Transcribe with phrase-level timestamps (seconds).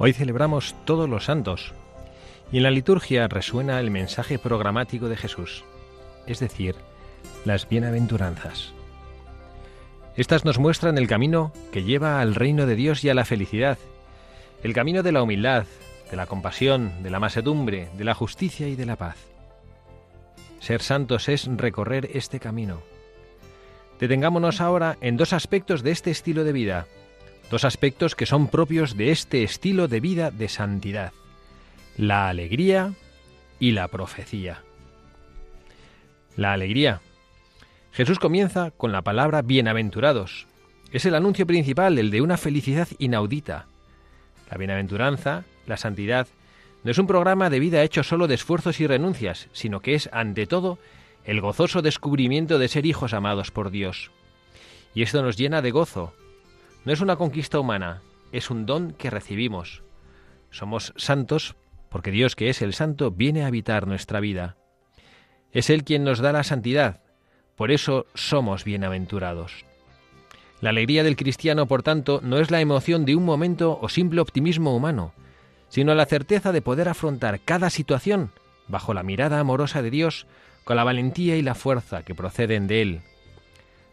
[0.00, 1.74] Hoy celebramos todos los santos
[2.52, 5.64] y en la liturgia resuena el mensaje programático de Jesús,
[6.26, 6.76] es decir,
[7.44, 8.72] las bienaventuranzas.
[10.16, 13.76] Estas nos muestran el camino que lleva al reino de Dios y a la felicidad,
[14.62, 15.66] el camino de la humildad,
[16.10, 19.16] de la compasión, de la masedumbre, de la justicia y de la paz.
[20.60, 22.82] Ser santos es recorrer este camino.
[23.98, 26.86] Detengámonos ahora en dos aspectos de este estilo de vida,
[27.50, 31.12] dos aspectos que son propios de este estilo de vida de santidad,
[31.96, 32.92] la alegría
[33.58, 34.62] y la profecía.
[36.36, 37.00] La alegría.
[37.92, 40.46] Jesús comienza con la palabra bienaventurados.
[40.92, 43.66] Es el anuncio principal, el de una felicidad inaudita.
[44.50, 46.28] La bienaventuranza, la santidad,
[46.84, 50.08] no es un programa de vida hecho solo de esfuerzos y renuncias, sino que es,
[50.12, 50.78] ante todo,
[51.24, 54.10] el gozoso descubrimiento de ser hijos amados por Dios.
[54.94, 56.14] Y esto nos llena de gozo,
[56.88, 58.00] no es una conquista humana,
[58.32, 59.82] es un don que recibimos.
[60.48, 61.54] Somos santos
[61.90, 64.56] porque Dios, que es el santo, viene a habitar nuestra vida.
[65.52, 67.02] Es Él quien nos da la santidad,
[67.56, 69.66] por eso somos bienaventurados.
[70.62, 74.22] La alegría del cristiano, por tanto, no es la emoción de un momento o simple
[74.22, 75.12] optimismo humano,
[75.68, 78.32] sino la certeza de poder afrontar cada situación
[78.66, 80.26] bajo la mirada amorosa de Dios,
[80.64, 83.00] con la valentía y la fuerza que proceden de Él.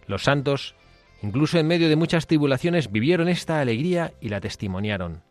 [0.08, 0.76] Los santos
[1.22, 5.24] Incluso en medio de muchas tribulaciones vivieron esta alegría y la testimoniaron.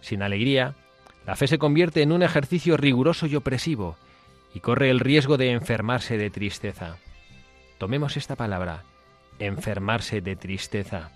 [0.00, 0.74] Sin alegría,
[1.26, 3.96] la fe se convierte en un ejercicio riguroso y opresivo
[4.54, 6.96] y corre el riesgo de enfermarse de tristeza.
[7.78, 8.84] Tomemos esta palabra,
[9.38, 11.10] enfermarse de tristeza.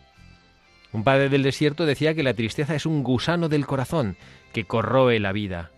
[0.93, 4.17] Un padre del desierto decía que la tristeza es un gusano del corazón
[4.53, 5.71] que corroe la vida.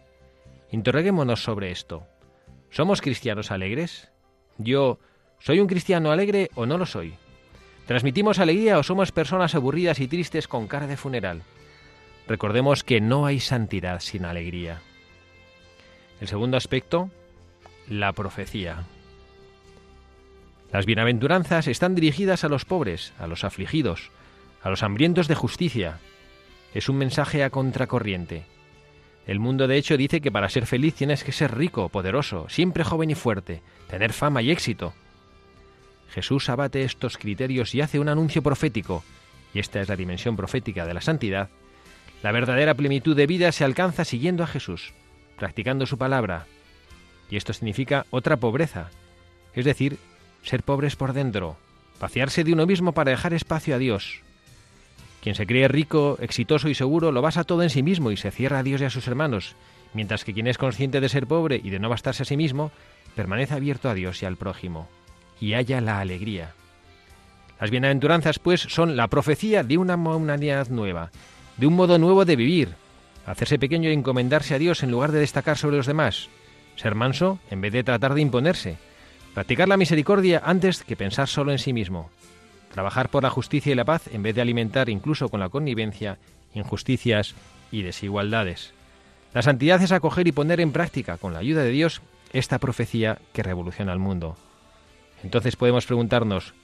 [0.70, 2.06] Interroguémonos sobre esto.
[2.70, 4.10] ¿Somos cristianos alegres?
[4.56, 4.98] ¿Yo
[5.38, 7.14] soy un cristiano alegre o no lo soy?
[7.86, 11.42] ¿Transmitimos alegría o somos personas aburridas y tristes con cara de funeral?
[12.28, 14.80] Recordemos que no hay santidad sin alegría.
[16.20, 17.10] El segundo aspecto,
[17.88, 18.84] la profecía.
[20.72, 24.10] Las bienaventuranzas están dirigidas a los pobres, a los afligidos,
[24.62, 25.98] a los hambrientos de justicia.
[26.74, 28.44] Es un mensaje a contracorriente.
[29.26, 32.84] El mundo de hecho dice que para ser feliz tienes que ser rico, poderoso, siempre
[32.84, 34.94] joven y fuerte, tener fama y éxito.
[36.12, 39.02] Jesús abate estos criterios y hace un anuncio profético,
[39.54, 41.48] y esta es la dimensión profética de la santidad.
[42.22, 44.92] La verdadera plenitud de vida se alcanza siguiendo a Jesús,
[45.38, 46.46] practicando su palabra.
[47.30, 48.90] Y esto significa otra pobreza,
[49.54, 49.98] es decir,
[50.42, 51.56] ser pobres por dentro,
[51.98, 54.20] vaciarse de uno mismo para dejar espacio a Dios.
[55.22, 58.30] Quien se cree rico, exitoso y seguro lo basa todo en sí mismo y se
[58.30, 59.56] cierra a Dios y a sus hermanos,
[59.94, 62.70] mientras que quien es consciente de ser pobre y de no bastarse a sí mismo,
[63.16, 64.88] permanece abierto a Dios y al prójimo
[65.42, 66.52] y haya la alegría.
[67.60, 71.10] Las bienaventuranzas, pues, son la profecía de una humanidad nueva,
[71.56, 72.74] de un modo nuevo de vivir,
[73.26, 76.28] hacerse pequeño y encomendarse a Dios en lugar de destacar sobre los demás,
[76.76, 78.76] ser manso en vez de tratar de imponerse,
[79.34, 82.08] practicar la misericordia antes que pensar solo en sí mismo,
[82.72, 86.18] trabajar por la justicia y la paz en vez de alimentar incluso con la connivencia
[86.54, 87.34] injusticias
[87.72, 88.74] y desigualdades.
[89.34, 92.00] La santidad es acoger y poner en práctica, con la ayuda de Dios,
[92.32, 94.36] esta profecía que revoluciona el mundo.
[95.22, 96.54] Entonces podemos preguntarnos,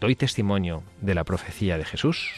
[0.00, 2.32] ¿doy testimonio de la profecía de Jesús?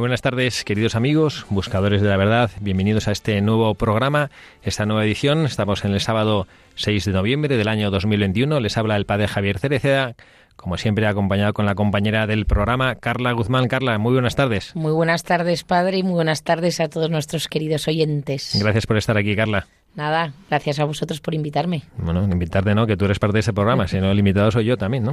[0.00, 2.50] Muy buenas tardes, queridos amigos, buscadores de la verdad.
[2.62, 4.30] Bienvenidos a este nuevo programa,
[4.62, 5.44] esta nueva edición.
[5.44, 8.60] Estamos en el sábado 6 de noviembre del año 2021.
[8.60, 10.14] Les habla el padre Javier Cereceda,
[10.56, 13.68] como siempre acompañado con la compañera del programa, Carla Guzmán.
[13.68, 14.74] Carla, muy buenas tardes.
[14.74, 18.58] Muy buenas tardes, padre, y muy buenas tardes a todos nuestros queridos oyentes.
[18.58, 19.66] Gracias por estar aquí, Carla.
[19.96, 21.82] Nada, gracias a vosotros por invitarme.
[21.98, 24.64] Bueno, invitarte no, que tú eres parte de ese programa, si no el invitado soy
[24.64, 25.12] yo también, ¿no?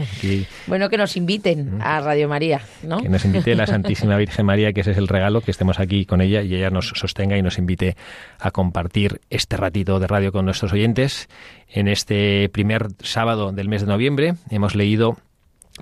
[0.68, 3.02] Bueno, que nos inviten a Radio María, ¿no?
[3.02, 6.06] Que nos invite la Santísima Virgen María, que ese es el regalo, que estemos aquí
[6.06, 7.98] con ella y ella nos sostenga y nos invite
[8.40, 11.28] a compartir este ratito de radio con nuestros oyentes.
[11.68, 15.18] En este primer sábado del mes de noviembre hemos leído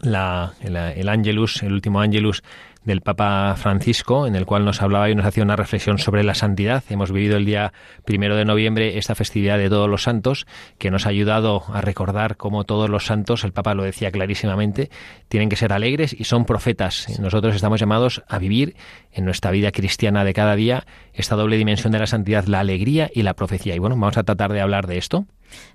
[0.01, 2.43] la, el, el Angelus, el último Angelus
[2.85, 6.35] del Papa Francisco, en el cual nos hablaba y nos hacía una reflexión sobre la
[6.35, 6.83] santidad.
[6.89, 7.73] Hemos vivido el día
[8.05, 10.45] primero de noviembre esta festividad de todos los santos,
[10.77, 14.89] que nos ha ayudado a recordar cómo todos los santos, el Papa lo decía clarísimamente,
[15.27, 17.07] tienen que ser alegres y son profetas.
[17.19, 18.75] Nosotros estamos llamados a vivir
[19.11, 23.09] en nuestra vida cristiana de cada día esta doble dimensión de la santidad, la alegría
[23.13, 23.75] y la profecía.
[23.75, 25.25] Y bueno, vamos a tratar de hablar de esto.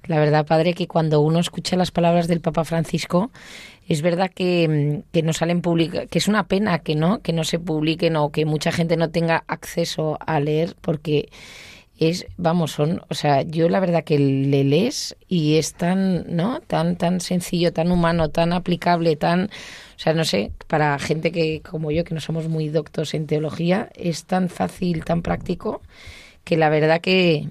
[0.06, 3.31] La verdad, padre, que cuando uno escucha las palabras del Papa Francisco,
[3.88, 7.44] es verdad que, que no salen públicas, que es una pena que no, que no
[7.44, 11.28] se publiquen o que mucha gente no tenga acceso a leer, porque
[12.00, 16.61] es, vamos, son, o sea, yo la verdad que le lees y es tan, ¿no?
[16.61, 21.61] Tan, tan sencillo, tan humano, tan aplicable, tan, o sea, no sé, para gente que,
[21.61, 25.82] como yo, que no somos muy doctos en teología, es tan fácil, tan práctico,
[26.43, 27.49] que la verdad que,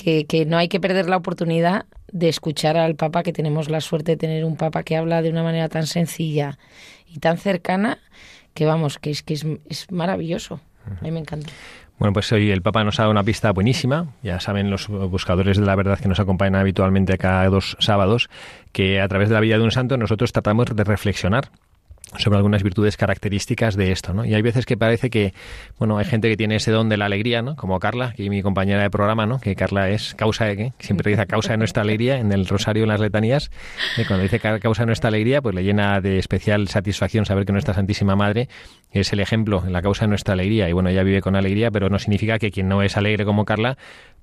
[0.00, 4.12] que, no hay que perder la oportunidad de escuchar al Papa, que tenemos la suerte
[4.12, 6.58] de tener un Papa que habla de una manera tan sencilla
[7.06, 7.98] y tan cercana,
[8.54, 10.60] que vamos, que es que es, es maravilloso.
[10.86, 11.50] A mí me encanta.
[11.98, 14.14] Bueno, pues hoy el Papa nos ha dado una pista buenísima.
[14.22, 18.30] Ya saben los buscadores de la verdad que nos acompañan habitualmente cada dos sábados,
[18.72, 21.50] que a través de la vida de un santo nosotros tratamos de reflexionar
[22.18, 24.24] sobre algunas virtudes características de esto, ¿no?
[24.24, 25.32] Y hay veces que parece que,
[25.78, 27.56] bueno, hay gente que tiene ese don de la alegría, ¿no?
[27.56, 29.38] Como Carla, que mi compañera de programa, ¿no?
[29.38, 30.72] Que Carla es causa de qué?
[30.80, 33.50] Siempre dice causa de nuestra alegría en el rosario en las letanías.
[33.96, 37.52] Y cuando dice causa de nuestra alegría, pues le llena de especial satisfacción saber que
[37.52, 38.48] nuestra Santísima Madre
[38.90, 40.68] es el ejemplo, la causa de nuestra alegría.
[40.68, 43.44] Y bueno, ella vive con alegría, pero no significa que quien no es alegre como
[43.44, 43.78] Carla,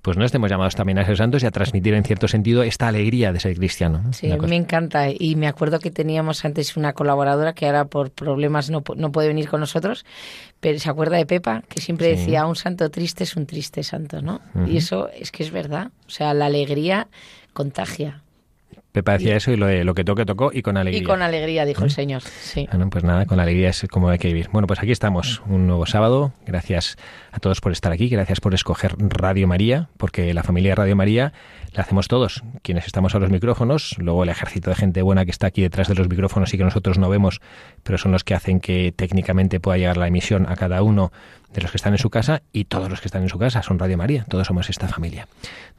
[0.07, 2.88] pues no estemos llamados también a ser santos y a transmitir en cierto sentido esta
[2.88, 4.01] alegría de ser cristiano.
[4.13, 5.09] Sí, me encanta.
[5.12, 9.27] Y me acuerdo que teníamos antes una colaboradora que ahora por problemas no, no puede
[9.27, 10.06] venir con nosotros,
[10.62, 12.21] pero se acuerda de Pepa, que siempre Sí.
[12.21, 14.39] decía, un santo triste es un triste santo, ¿no?
[14.56, 14.68] Ujú.
[14.71, 15.89] Y eso es que es verdad.
[16.07, 17.10] O sea, la alegría
[17.51, 18.21] contagia.
[18.98, 21.02] Pepa decía eso y lo, de, lo que toque tocó y con alegría.
[21.02, 21.86] Y con alegría, dijo ¿Eh?
[21.86, 22.24] el Señor.
[22.24, 22.68] Sí.
[22.72, 24.50] Bueno, pues nada, con alegría es como hay que vivir.
[24.52, 26.34] Bueno, pues aquí estamos, un nuevo sábado.
[26.48, 26.98] Gracias
[27.32, 31.34] a todos por estar aquí, gracias por escoger Radio María, porque la familia Radio María
[31.74, 35.32] la hacemos todos, quienes estamos a los micrófonos, luego el ejército de gente buena que
[35.32, 37.40] está aquí detrás de los micrófonos y que nosotros no vemos,
[37.84, 41.12] pero son los que hacen que técnicamente pueda llegar la emisión a cada uno
[41.54, 43.63] de los que están en su casa y todos los que están en su casa
[43.63, 45.27] son Radio María, todos somos esta familia.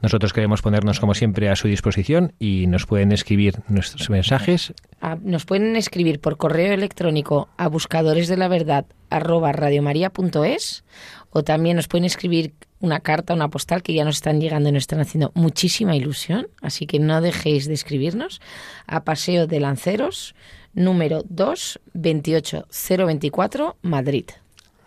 [0.01, 5.17] Nosotros queremos ponernos como siempre a su disposición y nos pueden escribir nuestros mensajes Ah,
[5.21, 10.83] Nos pueden escribir por correo electrónico a buscadores de la verdad arroba radiomaria.es
[11.29, 14.71] o también nos pueden escribir una carta, una postal que ya nos están llegando y
[14.73, 18.41] nos están haciendo muchísima ilusión, así que no dejéis de escribirnos
[18.87, 20.35] a Paseo de Lanceros,
[20.73, 24.25] número 2, 28024, Madrid.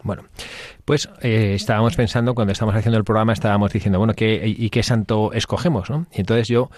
[0.03, 0.25] Bueno,
[0.85, 4.83] pues eh, estábamos pensando, cuando estábamos haciendo el programa, estábamos diciendo, bueno, ¿qué, ¿y qué
[4.83, 5.91] santo escogemos?
[5.91, 6.07] ¿no?
[6.13, 6.71] Y entonces yo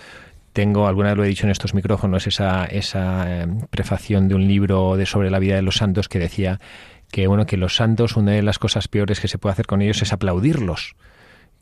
[0.53, 4.47] tengo, alguna vez lo he dicho en estos micrófonos, esa, esa eh, prefación de un
[4.47, 6.61] libro de sobre la vida de los santos que decía
[7.11, 9.83] que, bueno, que los santos, una de las cosas peores que se puede hacer con
[9.83, 10.97] ellos es aplaudirlos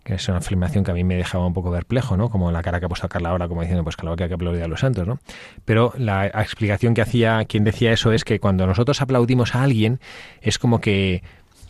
[0.04, 2.28] que es una afirmación que a mí me dejaba un poco perplejo, ¿no?
[2.28, 4.34] Como la cara que ha puesto Carla ahora, como diciendo, pues claro que hay que
[4.34, 5.20] aplaudir a los santos, ¿no?
[5.64, 10.00] Pero la explicación que hacía quien decía eso es que cuando nosotros aplaudimos a alguien,
[10.40, 11.22] es como que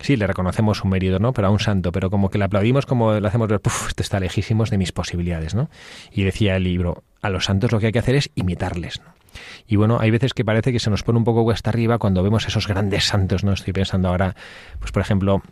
[0.02, 1.32] sí, le reconocemos un mérito, ¿no?
[1.32, 4.02] Pero a un santo, pero como que le aplaudimos como le hacemos ver, puf, esto
[4.02, 5.70] está lejísimos de mis posibilidades, ¿no?
[6.12, 9.12] Y decía el libro, a los santos lo que hay que hacer es imitarles, ¿no?
[9.66, 12.22] Y bueno, hay veces que parece que se nos pone un poco cuesta arriba cuando
[12.22, 13.52] vemos esos grandes santos, ¿no?
[13.52, 14.36] Estoy pensando ahora,
[14.78, 15.42] pues por ejemplo,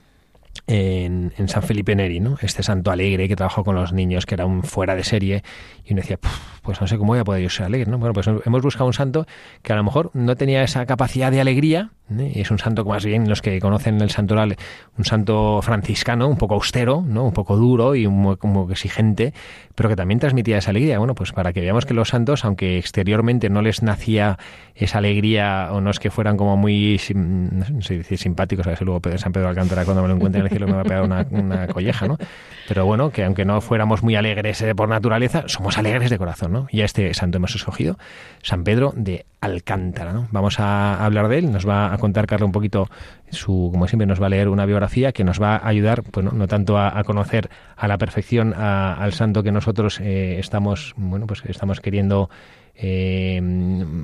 [0.66, 2.36] en, en, San Felipe Neri, ¿no?
[2.40, 5.42] Este santo alegre que trabajó con los niños, que era un fuera de serie,
[5.84, 6.18] y uno decía,
[6.62, 7.98] pues no sé cómo voy a poder yo ser alegre, ¿no?
[7.98, 9.26] Bueno, pues hemos buscado un santo
[9.62, 12.32] que a lo mejor no tenía esa capacidad de alegría, ¿eh?
[12.34, 14.56] es un santo más bien los que conocen el santoral,
[14.96, 17.24] un santo franciscano, un poco austero, ¿no?
[17.24, 19.32] Un poco duro y un como exigente,
[19.74, 20.98] pero que también transmitía esa alegría.
[20.98, 24.38] Bueno, pues para que veamos que los santos, aunque exteriormente no les nacía
[24.74, 28.78] esa alegría, o no es que fueran como muy, no sé decir simpáticos, a ver
[28.78, 30.84] si luego San Pedro Alcántara cuando me lo encuentre en el cielo me va a
[30.84, 32.18] pegar una, una colleja, ¿no?
[32.68, 36.66] Pero bueno, que aunque no fuéramos muy alegres por naturaleza, somos alegres de corazón, ¿no?
[36.70, 37.98] Y a este santo hemos escogido,
[38.42, 40.12] San Pedro de Alcántara.
[40.12, 40.28] ¿no?
[40.32, 42.88] Vamos a hablar de él, nos va a contar Carla un poquito
[43.30, 46.32] su, como siempre, nos va a leer una biografía que nos va a ayudar, bueno,
[46.32, 51.42] no tanto a, conocer a la perfección al santo que nosotros eh, estamos, bueno, pues
[51.46, 52.28] estamos queriendo
[52.74, 53.40] eh,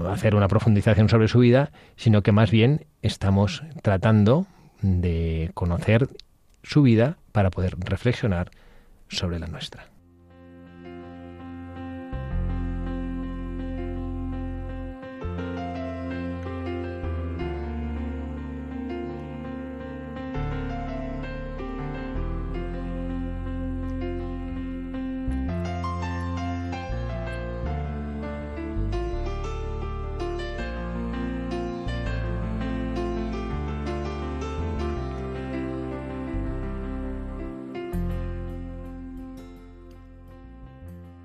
[0.09, 4.47] hacer una profundización sobre su vida, sino que más bien estamos tratando
[4.83, 6.09] de conocer
[6.63, 8.51] su vida para poder reflexionar
[9.09, 9.96] sobre la nuestra.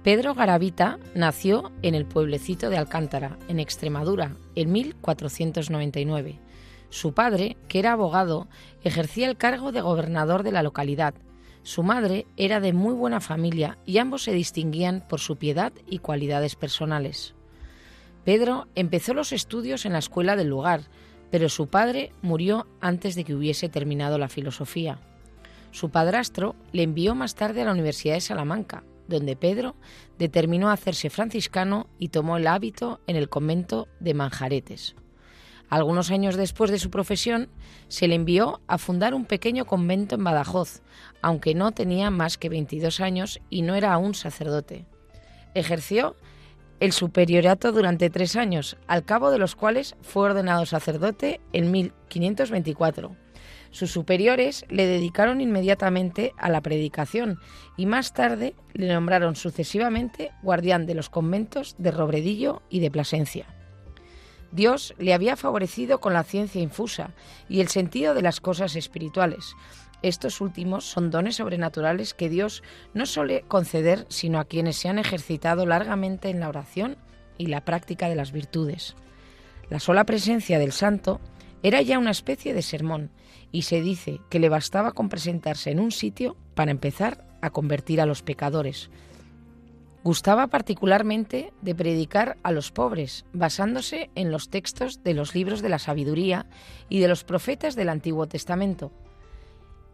[0.04, 6.40] Pedro Garavita nació en el pueblecito de Alcántara, en Extremadura, en 1499.
[6.90, 8.48] Su padre, que era abogado,
[8.84, 11.14] ejercía el cargo de gobernador de la localidad.
[11.62, 16.00] Su madre era de muy buena familia y ambos se distinguían por su piedad y
[16.00, 17.36] cualidades personales.
[18.26, 20.82] Pedro empezó los estudios en la escuela del lugar,
[21.30, 24.98] pero su padre murió antes de que hubiese terminado la filosofía.
[25.70, 29.76] Su padrastro le envió más tarde a la Universidad de Salamanca, donde Pedro
[30.18, 34.96] determinó hacerse franciscano y tomó el hábito en el convento de Manjaretes.
[35.70, 37.50] Algunos años después de su profesión,
[37.88, 40.82] se le envió a fundar un pequeño convento en Badajoz,
[41.22, 44.86] aunque no tenía más que 22 años y no era aún sacerdote.
[45.54, 46.16] Ejerció
[46.82, 53.16] el superiorato durante tres años, al cabo de los cuales fue ordenado sacerdote en 1524
[53.72, 57.40] sus superiores le dedicaron inmediatamente a la predicación
[57.78, 63.48] y más tarde le nombraron sucesivamente guardián de los conventos de Robredillo y de Plasencia.
[64.52, 67.12] Dios le había favorecido con la ciencia infusa
[67.48, 69.56] y el sentido de las cosas espirituales.
[70.02, 72.64] Estos últimos son dones sobrenaturales que Dios
[72.94, 76.98] no suele conceder sino a quienes se han ejercitado largamente en la oración
[77.38, 78.96] y la práctica de las virtudes.
[79.70, 81.22] La sola presencia del santo
[81.64, 83.12] era ya una especie de sermón
[83.52, 88.02] y se dice que le bastaba con presentarse en un sitio para empezar a convertir
[88.02, 88.90] a los pecadores.
[90.04, 95.70] Gustaba particularmente de predicar a los pobres, basándose en los textos de los libros de
[95.70, 96.48] la sabiduría
[96.90, 98.92] y de los profetas del Antiguo Testamento.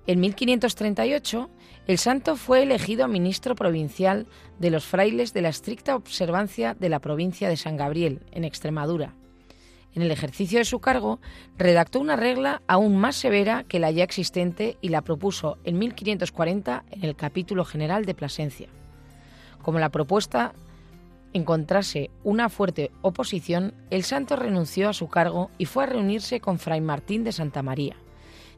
[0.05, 1.49] En 1538,
[1.87, 4.27] el santo fue elegido ministro provincial
[4.59, 9.13] de los frailes de la estricta observancia de la provincia de San Gabriel, en Extremadura
[9.97, 11.19] en el ejercicio de su cargo,
[11.57, 16.83] redactó una regla aún más severa que la ya existente y la propuso en 1540
[16.91, 18.69] en el capítulo general de Plasencia.
[19.59, 20.53] Como la propuesta
[21.33, 26.59] encontrase una fuerte oposición, el santo renunció a su cargo y fue a reunirse con
[26.59, 27.95] Fray Martín de Santa María.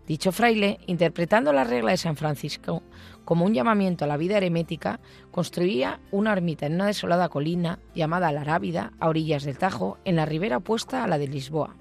[0.07, 2.83] Dicho fraile, interpretando la regla de San Francisco
[3.29, 8.31] como un llamamiento a la vida eremética, construía una ermita en una desolada colina llamada
[8.31, 11.75] La Arábida, a orillas del Tajo, en la ribera opuesta a la de Lisboa.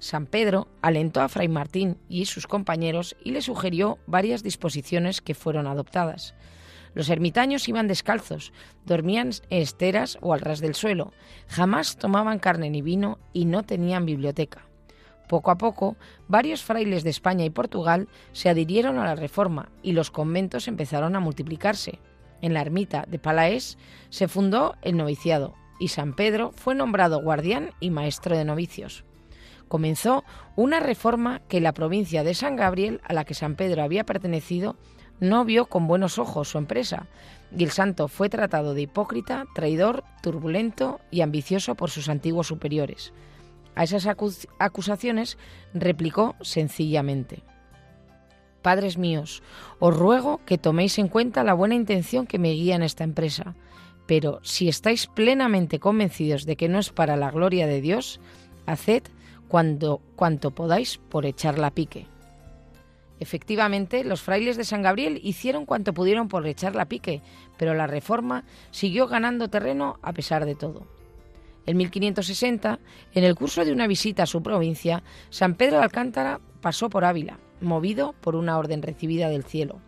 [0.00, 5.36] San Pedro alentó a Fray Martín y sus compañeros y le sugirió varias disposiciones que
[5.36, 6.34] fueron adoptadas.
[6.92, 8.52] Los ermitaños iban descalzos,
[8.84, 11.12] dormían en esteras o al ras del suelo,
[11.46, 14.66] jamás tomaban carne ni vino y no tenían biblioteca.
[15.28, 15.96] Poco a poco,
[16.28, 21.16] varios frailes de España y Portugal se adhirieron a la reforma y los conventos empezaron
[21.16, 21.98] a multiplicarse.
[22.42, 23.78] En la ermita de Palaés
[24.10, 29.04] se fundó el noviciado y San Pedro fue nombrado guardián y maestro de novicios.
[29.68, 30.24] Comenzó
[30.56, 34.76] una reforma que la provincia de San Gabriel, a la que San Pedro había pertenecido,
[35.20, 37.06] no vio con buenos ojos su empresa,
[37.56, 43.12] y el santo fue tratado de hipócrita, traidor, turbulento y ambicioso por sus antiguos superiores.
[43.74, 45.38] A esas acusaciones
[45.72, 47.42] replicó sencillamente,
[48.64, 49.42] Padres míos,
[49.78, 53.54] os ruego que toméis en cuenta la buena intención que me guía en esta empresa,
[54.06, 58.20] pero si estáis plenamente convencidos de que no es para la gloria de Dios,
[58.64, 59.02] haced
[59.48, 62.06] cuando, cuanto podáis por echarla a pique.
[63.20, 67.20] Efectivamente, los frailes de San Gabriel hicieron cuanto pudieron por echarla a pique,
[67.58, 70.86] pero la reforma siguió ganando terreno a pesar de todo.
[71.66, 72.78] En 1560,
[73.14, 77.04] en el curso de una visita a su provincia, San Pedro de Alcántara pasó por
[77.04, 79.80] Ávila, movido por una orden recibida del cielo.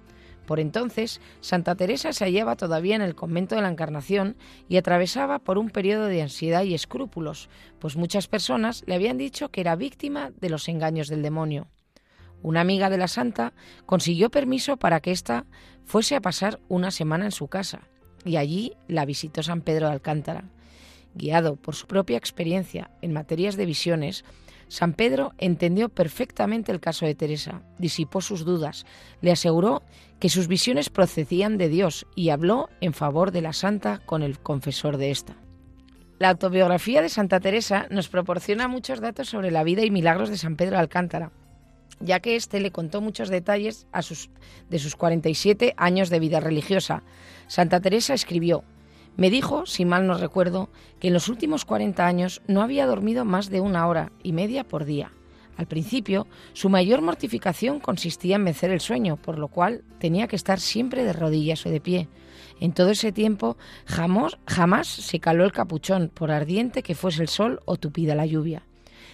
[0.47, 4.37] Por entonces, Santa Teresa se hallaba todavía en el convento de la Encarnación
[4.69, 9.51] y atravesaba por un periodo de ansiedad y escrúpulos, pues muchas personas le habían dicho
[9.51, 11.67] que era víctima de los engaños del demonio.
[12.43, 13.55] Una amiga de la santa
[13.87, 15.47] consiguió permiso para que ésta
[15.85, 17.89] fuese a pasar una semana en su casa,
[18.25, 20.45] y allí la visitó San Pedro de Alcántara.
[21.17, 24.25] Guiado por su propia experiencia en materias de visiones,
[24.69, 28.85] San Pedro entendió perfectamente el caso de Teresa, disipó sus dudas,
[29.23, 29.83] le aseguró
[30.19, 34.39] que sus visiones procedían de Dios y habló en favor de la santa con el
[34.39, 35.37] confesor de esta.
[36.19, 40.39] La autobiografía de Santa Teresa nos proporciona muchos datos sobre la vida y milagros de
[40.39, 41.31] San Pedro de Alcántara,
[42.01, 44.31] ya que éste le contó muchos detalles sus,
[44.69, 47.03] de sus 47 años de vida religiosa.
[47.47, 48.65] Santa Teresa escribió,
[49.17, 50.69] me dijo, si mal no recuerdo,
[51.01, 54.65] que en los últimos 40 años no había dormido más de una hora y media
[54.65, 55.13] por día.
[55.57, 60.37] Al principio, su mayor mortificación consistía en vencer el sueño, por lo cual tenía que
[60.37, 62.09] estar siempre de rodillas o de pie.
[62.61, 63.57] En todo ese tiempo
[63.87, 68.27] jamás, jamás se caló el capuchón, por ardiente que fuese el sol o tupida la
[68.27, 68.65] lluvia.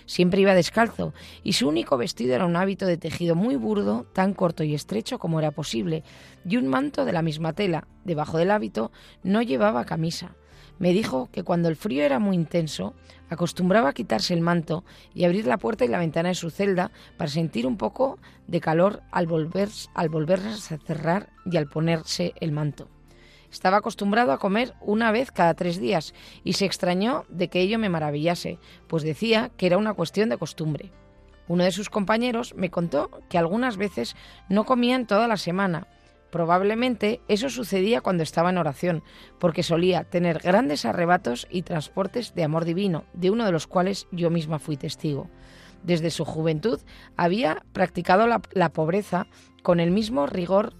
[0.06, 4.34] Siempre iba descalzo y su único vestido era un hábito de tejido muy burdo, tan
[4.34, 6.02] corto y estrecho como era posible,
[6.44, 7.86] y un manto de la misma tela.
[8.04, 8.92] Debajo del hábito
[9.22, 10.36] no llevaba camisa.
[10.78, 12.94] Me dijo que cuando el frío era muy intenso,
[13.28, 16.90] acostumbraba a quitarse el manto y abrir la puerta y la ventana de su celda
[17.16, 22.32] para sentir un poco de calor al, volver, al volverse a cerrar y al ponerse
[22.40, 22.88] el manto.
[23.52, 27.78] Estaba acostumbrado a comer una vez cada tres días y se extrañó de que ello
[27.78, 30.90] me maravillase, pues decía que era una cuestión de costumbre.
[31.48, 34.16] Uno de sus compañeros me contó que algunas veces
[34.48, 35.86] no comían toda la semana.
[36.30, 39.02] Probablemente eso sucedía cuando estaba en oración,
[39.38, 44.08] porque solía tener grandes arrebatos y transportes de amor divino, de uno de los cuales
[44.12, 45.28] yo misma fui testigo.
[45.82, 46.80] Desde su juventud
[47.18, 49.26] había practicado la, la pobreza
[49.62, 50.72] con el mismo rigor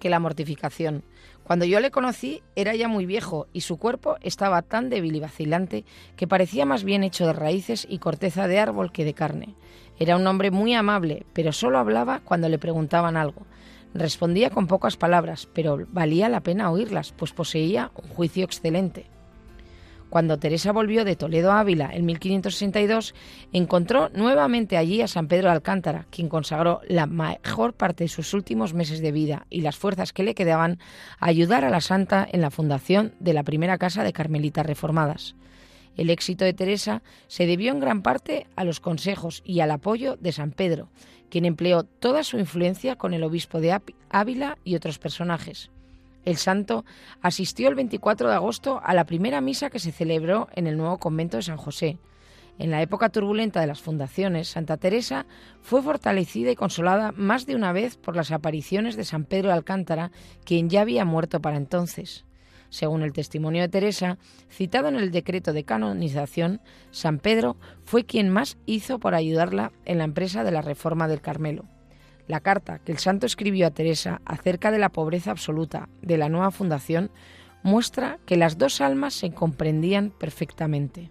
[0.00, 1.02] que la mortificación.
[1.50, 5.18] Cuando yo le conocí era ya muy viejo y su cuerpo estaba tan débil y
[5.18, 5.84] vacilante
[6.14, 9.56] que parecía más bien hecho de raíces y corteza de árbol que de carne.
[9.98, 13.48] Era un hombre muy amable, pero solo hablaba cuando le preguntaban algo.
[13.94, 19.06] Respondía con pocas palabras, pero valía la pena oírlas, pues poseía un juicio excelente.
[20.10, 23.14] Cuando Teresa volvió de Toledo a Ávila en 1562,
[23.52, 28.34] encontró nuevamente allí a San Pedro de Alcántara, quien consagró la mejor parte de sus
[28.34, 30.80] últimos meses de vida y las fuerzas que le quedaban
[31.20, 35.36] a ayudar a la santa en la fundación de la primera casa de Carmelitas Reformadas.
[35.96, 40.16] El éxito de Teresa se debió en gran parte a los consejos y al apoyo
[40.16, 40.88] de San Pedro,
[41.30, 43.78] quien empleó toda su influencia con el obispo de
[44.10, 45.70] Ávila y otros personajes.
[46.24, 46.84] El santo
[47.22, 50.98] asistió el 24 de agosto a la primera misa que se celebró en el nuevo
[50.98, 51.98] convento de San José.
[52.58, 55.24] En la época turbulenta de las fundaciones, Santa Teresa
[55.62, 59.54] fue fortalecida y consolada más de una vez por las apariciones de San Pedro de
[59.54, 60.10] Alcántara,
[60.44, 62.26] quien ya había muerto para entonces.
[62.68, 64.18] Según el testimonio de Teresa,
[64.50, 69.96] citado en el decreto de canonización, San Pedro fue quien más hizo por ayudarla en
[69.96, 71.64] la empresa de la reforma del Carmelo.
[72.30, 76.28] La carta que el santo escribió a Teresa acerca de la pobreza absoluta de la
[76.28, 77.10] nueva fundación
[77.64, 81.10] muestra que las dos almas se comprendían perfectamente.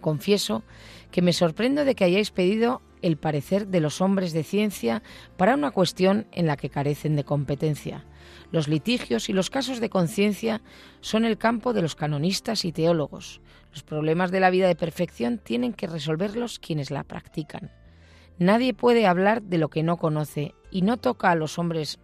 [0.00, 0.62] Confieso
[1.10, 5.02] que me sorprendo de que hayáis pedido el parecer de los hombres de ciencia
[5.36, 8.04] para una cuestión en la que carecen de competencia.
[8.52, 10.62] Los litigios y los casos de conciencia
[11.00, 13.40] son el campo de los canonistas y teólogos.
[13.72, 17.72] Los problemas de la vida de perfección tienen que resolverlos quienes la practican.
[18.38, 21.98] Nadie puede hablar de lo que no conoce y no toca a los hombres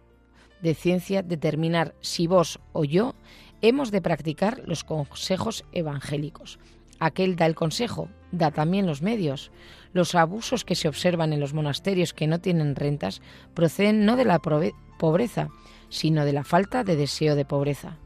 [0.61, 3.15] de ciencia determinar si vos o yo
[3.61, 6.59] hemos de practicar los consejos evangélicos.
[6.99, 9.51] Aquel da el consejo, da también los medios.
[9.93, 13.21] Los abusos que se observan en los monasterios que no tienen rentas
[13.53, 15.49] proceden no de la pobreza,
[15.89, 17.97] sino de la falta de deseo de pobreza.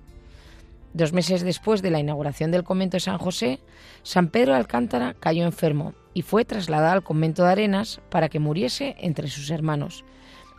[0.94, 3.60] Dos meses después de la inauguración del convento de San José,
[4.04, 8.96] San Pedro Alcántara cayó enfermo y fue trasladado al convento de Arenas para que muriese
[9.00, 10.04] entre sus hermanos.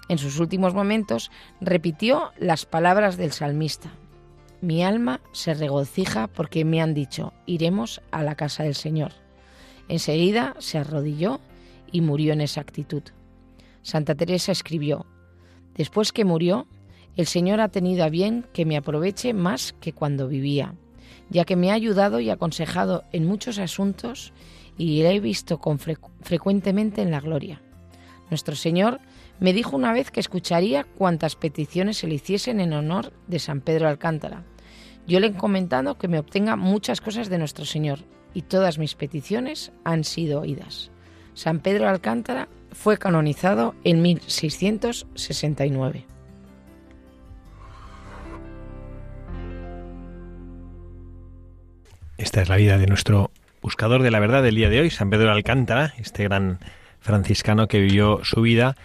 [0.08, 3.90] En sus últimos momentos repitió las palabras del salmista.
[4.60, 9.12] Mi alma se regocija porque me han dicho, iremos a la casa del Señor.
[9.88, 11.40] Enseguida se arrodilló
[11.90, 13.02] y murió en esa actitud.
[13.82, 15.06] Santa Teresa escribió,
[15.74, 16.66] Después que murió,
[17.16, 20.74] el Señor ha tenido a bien que me aproveche más que cuando vivía,
[21.30, 24.32] ya que me ha ayudado y aconsejado en muchos asuntos
[24.76, 27.62] y la he visto con frecuentemente en la gloria.
[28.30, 29.00] Nuestro Señor
[29.40, 33.60] me dijo una vez que escucharía cuantas peticiones se le hiciesen en honor de San
[33.60, 34.44] Pedro Alcántara.
[35.06, 38.00] Yo le he comentado que me obtenga muchas cosas de nuestro Señor
[38.32, 40.90] y todas mis peticiones han sido oídas.
[41.34, 46.06] San Pedro Alcántara fue canonizado en 1669.
[52.16, 55.10] Esta es la vida de nuestro buscador de la verdad del día de hoy, San
[55.10, 56.60] Pedro de Alcántara, este gran
[57.00, 58.76] franciscano que vivió su vida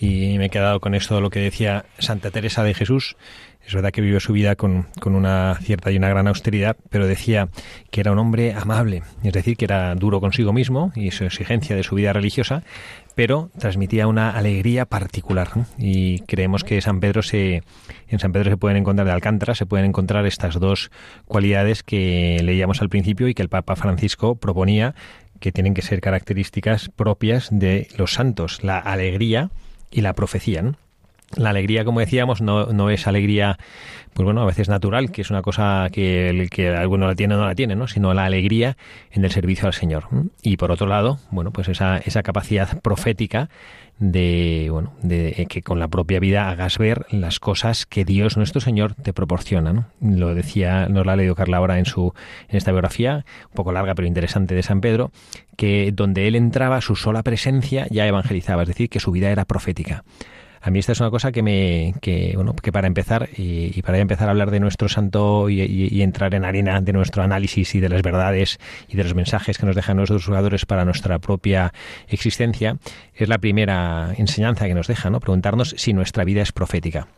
[0.00, 3.16] y me he quedado con esto lo que decía Santa Teresa de Jesús.
[3.66, 7.06] Es verdad que vivió su vida con, con, una cierta y una gran austeridad, pero
[7.06, 7.48] decía
[7.90, 11.76] que era un hombre amable, es decir, que era duro consigo mismo y su exigencia
[11.76, 12.64] de su vida religiosa,
[13.14, 15.48] pero transmitía una alegría particular.
[15.78, 17.62] Y creemos que San Pedro se,
[18.08, 20.90] en San Pedro se pueden encontrar de Alcántara, se pueden encontrar estas dos
[21.26, 24.94] cualidades que leíamos al principio y que el Papa Francisco proponía
[25.40, 29.50] que tienen que ser características propias de los santos, la alegría
[29.90, 30.74] y la profecía.
[31.36, 33.58] La alegría, como decíamos, no, no, es alegría,
[34.12, 37.34] pues bueno, a veces natural, que es una cosa que el que alguno la tiene
[37.34, 37.88] o no la tiene, ¿no?
[37.88, 38.76] Sino la alegría
[39.10, 40.08] en el servicio al Señor.
[40.42, 43.48] Y por otro lado, bueno, pues esa, esa capacidad profética
[43.98, 48.60] de, bueno, de que con la propia vida hagas ver las cosas que Dios nuestro
[48.60, 49.86] Señor te proporciona, ¿no?
[50.00, 52.12] Lo decía, nos la ha leído Carla ahora en su,
[52.48, 55.12] en esta biografía, un poco larga pero interesante de San Pedro,
[55.56, 59.44] que donde él entraba, su sola presencia ya evangelizaba, es decir, que su vida era
[59.44, 60.04] profética.
[60.64, 63.98] A mí esta es una cosa que me, que, bueno, que para empezar y, para
[63.98, 67.88] empezar a hablar de nuestro santo y, entrar en arena de nuestro análisis y de
[67.88, 71.72] las verdades y de los mensajes que nos dejan nuestros jugadores para nuestra propia
[72.06, 72.76] existencia,
[73.14, 75.18] es la primera enseñanza que nos deja, ¿no?
[75.18, 77.08] Preguntarnos si nuestra vida es profética.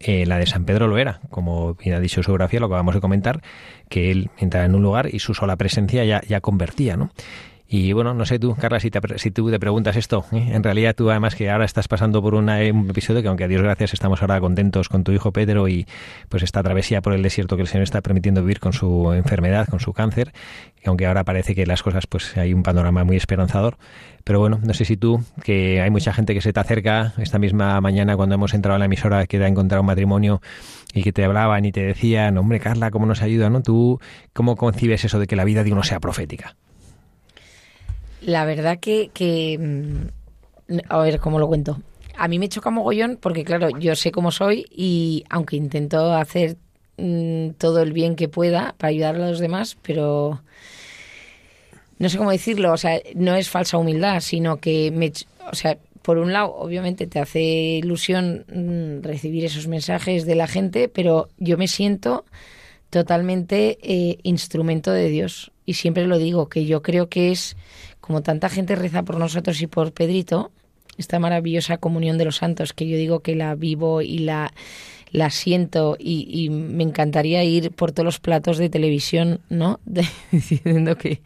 [0.00, 2.74] Eh, la de San Pedro lo era, como bien ha dicho su biografía, lo que
[2.74, 3.42] vamos a comentar,
[3.90, 7.10] que él entraba en un lugar y su sola presencia ya, ya convertía, ¿no?
[7.66, 10.50] Y bueno, no sé tú, Carla, si, te, si tú te preguntas esto, ¿eh?
[10.52, 13.62] en realidad tú además que ahora estás pasando por un episodio que aunque a Dios
[13.62, 15.86] gracias estamos ahora contentos con tu hijo Pedro y
[16.28, 19.66] pues esta travesía por el desierto que el Señor está permitiendo vivir con su enfermedad,
[19.66, 20.32] con su cáncer,
[20.84, 23.78] y aunque ahora parece que las cosas pues hay un panorama muy esperanzador,
[24.24, 27.38] pero bueno, no sé si tú, que hay mucha gente que se te acerca esta
[27.38, 30.42] misma mañana cuando hemos entrado a la emisora que te ha encontrado un matrimonio
[30.92, 33.48] y que te hablaban y te decían, hombre Carla, ¿cómo nos ayuda?
[33.48, 33.62] ¿no?
[33.62, 34.00] ¿Tú
[34.34, 36.56] cómo concibes eso de que la vida de uno sea profética?
[38.24, 41.78] La verdad que, que, mm, a ver, ¿cómo lo cuento?
[42.16, 46.56] A mí me choca mogollón porque, claro, yo sé cómo soy y aunque intento hacer
[46.96, 50.40] mm, todo el bien que pueda para ayudar a los demás, pero
[51.98, 55.12] no sé cómo decirlo, o sea, no es falsa humildad, sino que me,
[55.50, 60.46] o sea, por un lado, obviamente te hace ilusión mm, recibir esos mensajes de la
[60.46, 62.24] gente, pero yo me siento
[62.90, 65.50] totalmente eh, instrumento de Dios.
[65.66, 67.56] Y siempre lo digo, que yo creo que es
[68.04, 70.52] como tanta gente reza por nosotros y por Pedrito,
[70.98, 74.52] esta maravillosa comunión de los santos, que yo digo que la vivo y la,
[75.10, 79.80] la siento y, me encantaría ir por todos los platos de televisión, ¿no?
[80.30, 81.22] diciendo que,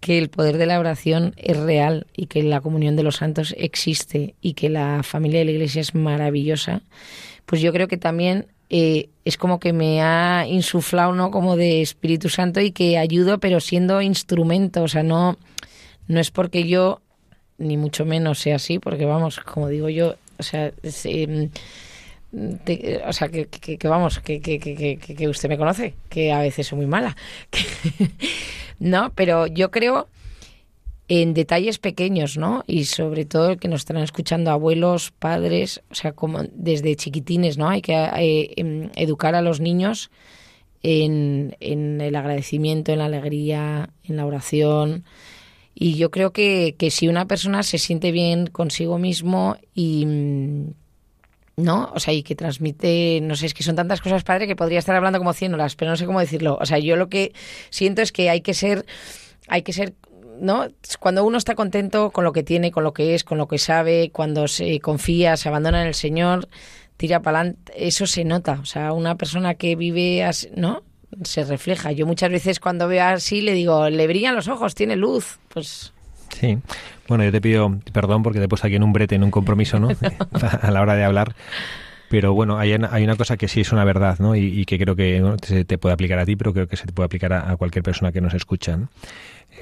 [0.00, 3.54] que el poder de la oración es real y que la comunión de los santos
[3.58, 6.80] existe y que la familia de la iglesia es maravillosa,
[7.44, 11.30] pues yo creo que también eh, es como que me ha insuflado, ¿no?
[11.30, 15.36] Como de Espíritu Santo y que ayudo, pero siendo instrumento, o sea, no
[16.08, 17.00] no es porque yo,
[17.58, 20.72] ni mucho menos sea así, porque vamos, como digo yo, o sea,
[21.04, 21.50] em,
[23.06, 26.86] o sea, que, que, vamos, que, que, usted me conoce, que a veces soy muy
[26.86, 27.16] mala.
[28.78, 30.08] no, pero yo creo
[31.08, 32.64] en detalles pequeños, ¿no?
[32.66, 37.68] Y sobre todo que nos están escuchando abuelos, padres, o sea, como desde chiquitines, ¿no?
[37.68, 40.10] Hay que eh, em, educar a los niños
[40.82, 45.04] en, en el agradecimiento, en la alegría, en la oración,
[45.78, 50.70] y yo creo que, que si una persona se siente bien consigo mismo y mm,
[51.56, 51.90] ¿no?
[51.94, 54.78] O sea, y que transmite, no sé, es que son tantas cosas, padre, que podría
[54.78, 56.56] estar hablando como cien horas, pero no sé cómo decirlo.
[56.60, 57.32] O sea, yo lo que
[57.68, 58.86] siento es que hay que ser,
[59.48, 59.94] hay que ser,
[60.40, 60.66] ¿no?
[60.98, 63.58] Cuando uno está contento con lo que tiene, con lo que es, con lo que
[63.58, 66.48] sabe, cuando se confía, se abandona en el Señor,
[66.96, 68.58] tira para adelante, eso se nota.
[68.62, 70.82] O sea, una persona que vive así, ¿no?
[71.24, 71.92] Se refleja.
[71.92, 75.38] Yo muchas veces cuando veo así le digo, le brillan los ojos, tiene luz.
[75.48, 75.92] Pues
[76.40, 76.58] Sí.
[77.08, 79.30] Bueno, yo te pido perdón porque te he puesto aquí en un brete, en un
[79.30, 79.88] compromiso, ¿no?
[80.62, 81.34] a la hora de hablar.
[82.08, 84.36] Pero bueno, hay, una cosa que sí es una verdad, ¿no?
[84.36, 86.92] Y, que creo que se te puede aplicar a ti, pero creo que se te
[86.92, 88.78] puede aplicar a, cualquier persona que nos escucha.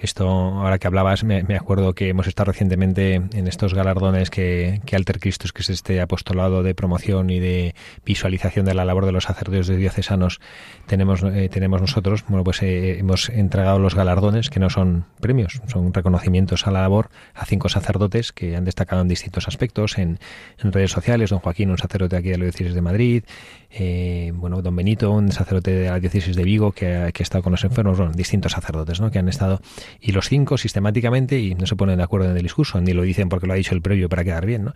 [0.02, 4.96] Esto, ahora que hablabas, me, acuerdo que hemos estado recientemente en estos galardones que, que
[4.96, 9.12] Alter Christus, que es este apostolado de promoción y de visualización de la labor de
[9.12, 10.40] los sacerdotes diocesanos,
[10.87, 12.24] tenemos, eh, tenemos nosotros.
[12.28, 16.83] Bueno, pues eh, hemos entregado los galardones, que no son premios, son reconocimientos a la
[16.83, 20.18] labor a cinco sacerdotes que han destacado en distintos aspectos en,
[20.59, 21.30] en redes sociales.
[21.30, 23.24] Don Joaquín, un sacerdote aquí de la diócesis de Madrid,
[23.70, 27.50] eh, bueno, don Benito, un sacerdote de la diócesis de Vigo que, ha estado con
[27.50, 29.10] los enfermos, bueno, distintos sacerdotes, ¿no?
[29.10, 29.60] Que han estado
[30.00, 33.02] y los cinco sistemáticamente y no se ponen de acuerdo en el discurso, ni lo
[33.02, 34.74] dicen porque lo ha dicho el previo para quedar bien, ¿no?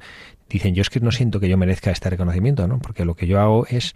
[0.49, 2.81] Dicen, yo es que no siento que yo merezca este reconocimiento, ¿no?
[2.81, 3.95] Porque lo que yo hago es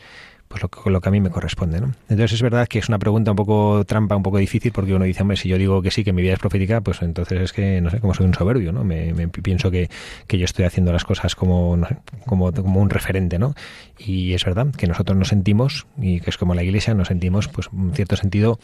[0.53, 1.81] pues lo, lo, que a mí me corresponde.
[1.81, 1.93] ¿no?
[2.11, 5.07] Entonces es verdad que es una pregunta un poco trampa, un poco difícil, porque uno
[5.07, 7.53] dice, hombre, si yo digo que sí, que mi vida es profética, pues entonces es
[7.55, 8.85] que, no sé, como soy un soberbio, ¿no?
[8.85, 9.89] Me, pienso que,
[10.27, 11.79] que, yo estoy haciendo las cosas como,
[12.27, 13.55] como, un referente, ¿no?
[13.99, 17.49] Y es verdad que nosotros nos sentimos, y que es como la Iglesia, nos sentimos,
[17.49, 18.59] pues en cierto sentido,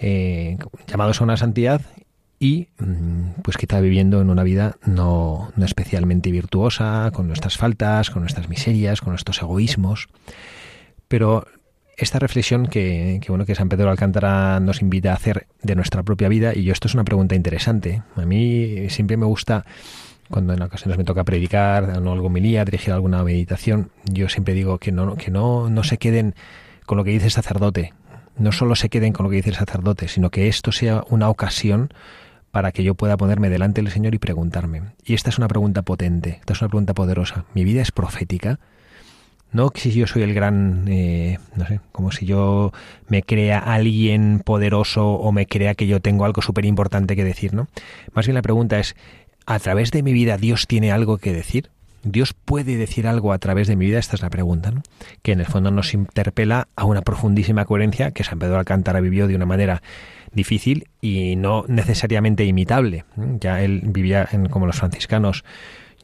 [0.00, 1.80] eh, llamados a una santidad
[2.38, 8.10] y mm, pues está viviendo en una vida no, no, especialmente virtuosa, con nuestras faltas,
[8.10, 10.08] con nuestras miserias, con nuestros egoísmos.
[11.08, 11.46] Pero
[11.96, 16.28] esta reflexión que, bueno que San Pedro Alcántara nos invita a hacer de nuestra propia
[16.28, 18.02] vida, y yo esto es una pregunta interesante.
[18.14, 19.64] A mí siempre me gusta,
[20.30, 24.78] cuando en ocasiones me toca predicar, o algo milía, dirigir alguna meditación, yo siempre digo
[24.78, 26.34] que no, que no, no se queden
[26.86, 27.94] con lo que dice el sacerdote,
[28.36, 31.28] no solo se queden con lo que dice el sacerdote, sino que esto sea una
[31.28, 31.92] ocasión
[32.52, 34.82] para que yo pueda ponerme delante del Señor y preguntarme.
[35.04, 37.44] Y esta es una pregunta potente, esta es una pregunta poderosa.
[37.54, 38.60] ¿Mi vida es profética?
[39.52, 42.72] No si yo soy el gran, eh, no sé, como si yo
[43.08, 47.54] me crea alguien poderoso o me crea que yo tengo algo súper importante que decir,
[47.54, 47.68] ¿no?
[48.12, 48.94] Más bien la pregunta es,
[49.46, 51.70] ¿a través de mi vida Dios tiene algo que decir?
[52.04, 53.98] ¿Dios puede decir algo a través de mi vida?
[53.98, 54.82] Esta es la pregunta, ¿no?
[55.22, 59.26] Que en el fondo nos interpela a una profundísima coherencia que San Pedro Alcántara vivió
[59.26, 59.82] de una manera
[60.32, 63.04] difícil y no necesariamente imitable.
[63.40, 65.44] Ya él vivía en, como los franciscanos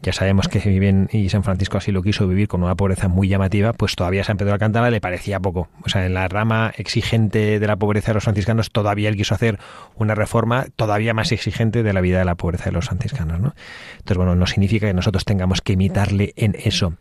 [0.05, 3.27] ya sabemos que viven y San Francisco así lo quiso vivir con una pobreza muy
[3.27, 5.69] llamativa, pues todavía San Pedro de Alcántara le parecía poco.
[5.83, 9.35] O sea, en la rama exigente de la pobreza de los franciscanos todavía él quiso
[9.35, 9.59] hacer
[9.97, 13.55] una reforma todavía más exigente de la vida de la pobreza de los franciscanos, ¿no?
[13.93, 16.95] Entonces, bueno, no significa que nosotros tengamos que imitarle en eso,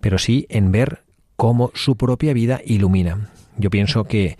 [0.00, 1.02] pero sí en ver
[1.36, 3.28] cómo su propia vida ilumina.
[3.58, 4.38] Yo pienso que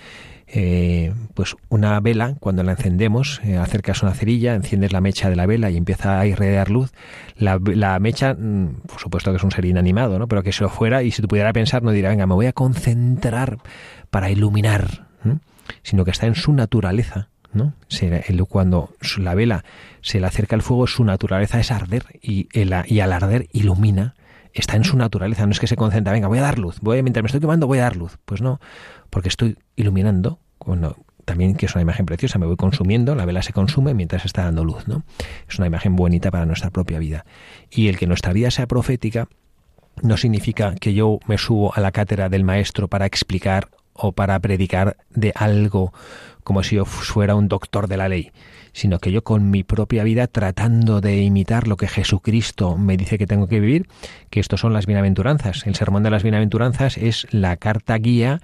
[0.48, 5.34] eh, pues una vela, cuando la encendemos, eh, acercas una cerilla, enciendes la mecha de
[5.34, 6.92] la vela y empieza a irradiar luz,
[7.36, 7.58] la,
[7.98, 10.28] mecha, mm, por supuesto que es un ser inanimado, ¿no?
[10.28, 12.46] pero que se lo fuera y si tú pudiera pensar no dirá, venga, me voy
[12.46, 13.58] a concentrar
[14.10, 15.08] para iluminar,
[15.82, 17.28] sino que está en su naturaleza.
[17.52, 17.72] ¿no?
[18.48, 19.64] cuando la vela
[20.02, 24.14] se le acerca al fuego, su naturaleza es arder y, y al arder ilumina
[24.60, 27.02] está en su naturaleza, no es que se concentra, venga, voy a dar luz, voy,
[27.02, 28.18] mientras me estoy quemando voy a dar luz.
[28.24, 28.60] Pues no,
[29.10, 33.42] porque estoy iluminando, bueno, también que es una imagen preciosa, me voy consumiendo, la vela
[33.42, 35.04] se consume mientras está dando luz, ¿no?
[35.48, 37.26] Es una imagen bonita para nuestra propia vida.
[37.70, 39.28] Y el que nuestra vida sea profética
[40.02, 44.38] no significa que yo me subo a la cátedra del maestro para explicar o para
[44.40, 45.92] predicar de algo
[46.44, 48.30] como si yo fuera un doctor de la ley,
[48.72, 53.18] sino que yo con mi propia vida tratando de imitar lo que Jesucristo me dice
[53.18, 53.88] que tengo que vivir,
[54.30, 55.66] que estos son las bienaventuranzas.
[55.66, 58.40] El sermón de las bienaventuranzas es la carta guía,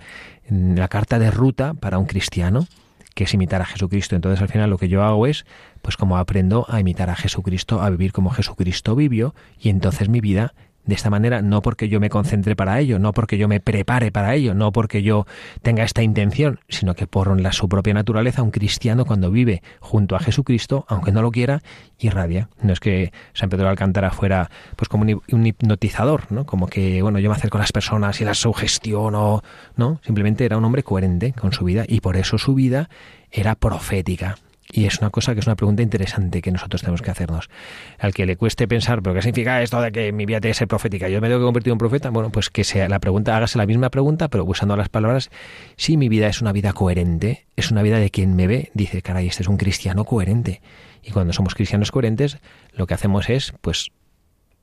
[0.48, 2.66] la carta de ruta para un cristiano
[3.14, 4.16] que es imitar a Jesucristo.
[4.16, 5.44] Entonces al final lo que yo hago es,
[5.82, 10.20] pues como aprendo a imitar a Jesucristo, a vivir como Jesucristo vivió, y entonces mi
[10.20, 13.60] vida de esta manera, no porque yo me concentre para ello, no porque yo me
[13.60, 15.26] prepare para ello, no porque yo
[15.62, 20.16] tenga esta intención, sino que por la, su propia naturaleza, un cristiano cuando vive junto
[20.16, 21.62] a Jesucristo, aunque no lo quiera,
[21.98, 22.48] irradia.
[22.62, 26.46] No es que San Pedro Alcántara fuera pues como un, hipnotizador, ¿no?
[26.46, 29.42] Como que, bueno, yo me acerco a las personas y las sugestiono,
[29.76, 30.00] ¿no?
[30.04, 32.88] Simplemente era un hombre coherente con su vida y por eso su vida
[33.30, 34.36] era profética.
[34.74, 37.50] Y es una cosa que es una pregunta interesante que nosotros tenemos que hacernos.
[37.98, 40.58] Al que le cueste pensar, ¿pero qué significa esto de que mi vida tiene que
[40.58, 41.10] ser profética?
[41.10, 42.08] ¿Yo me tengo que convertir en profeta?
[42.08, 45.30] Bueno, pues que sea la pregunta, hágase la misma pregunta, pero usando las palabras,
[45.76, 49.02] si mi vida es una vida coherente, es una vida de quien me ve, dice,
[49.02, 50.62] caray, este es un cristiano coherente.
[51.02, 52.38] Y cuando somos cristianos coherentes,
[52.72, 53.90] lo que hacemos es, pues,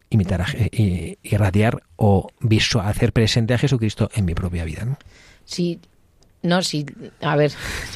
[0.10, 2.32] imitar, a, irradiar o
[2.82, 4.86] hacer presente a Jesucristo en mi propia vida.
[4.86, 4.98] ¿no?
[5.46, 5.80] Sí,
[6.42, 6.86] no, sí,
[7.22, 7.52] a ver,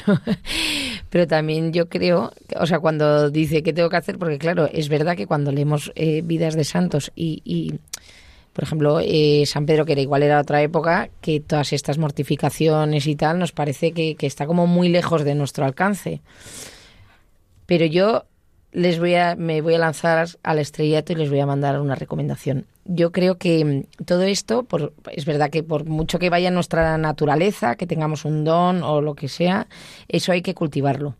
[1.10, 4.88] pero también yo creo, o sea, cuando dice qué tengo que hacer, porque claro, es
[4.88, 7.78] verdad que cuando leemos eh, vidas de santos y, y
[8.52, 13.06] por ejemplo, eh, San Pedro, que era igual era otra época, que todas estas mortificaciones
[13.06, 16.20] y tal, nos parece que, que está como muy lejos de nuestro alcance.
[17.66, 18.26] Pero yo
[18.74, 21.94] les voy a, me voy a lanzar al estrellato y les voy a mandar una
[21.94, 22.66] recomendación.
[22.84, 26.98] Yo creo que mm, todo esto, por, es verdad que por mucho que vaya nuestra
[26.98, 29.68] naturaleza, que tengamos un don o lo que sea,
[30.08, 31.14] eso hay que cultivarlo.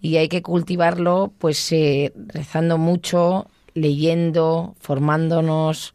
[0.00, 5.94] Y hay que cultivarlo pues eh, rezando mucho, leyendo, formándonos.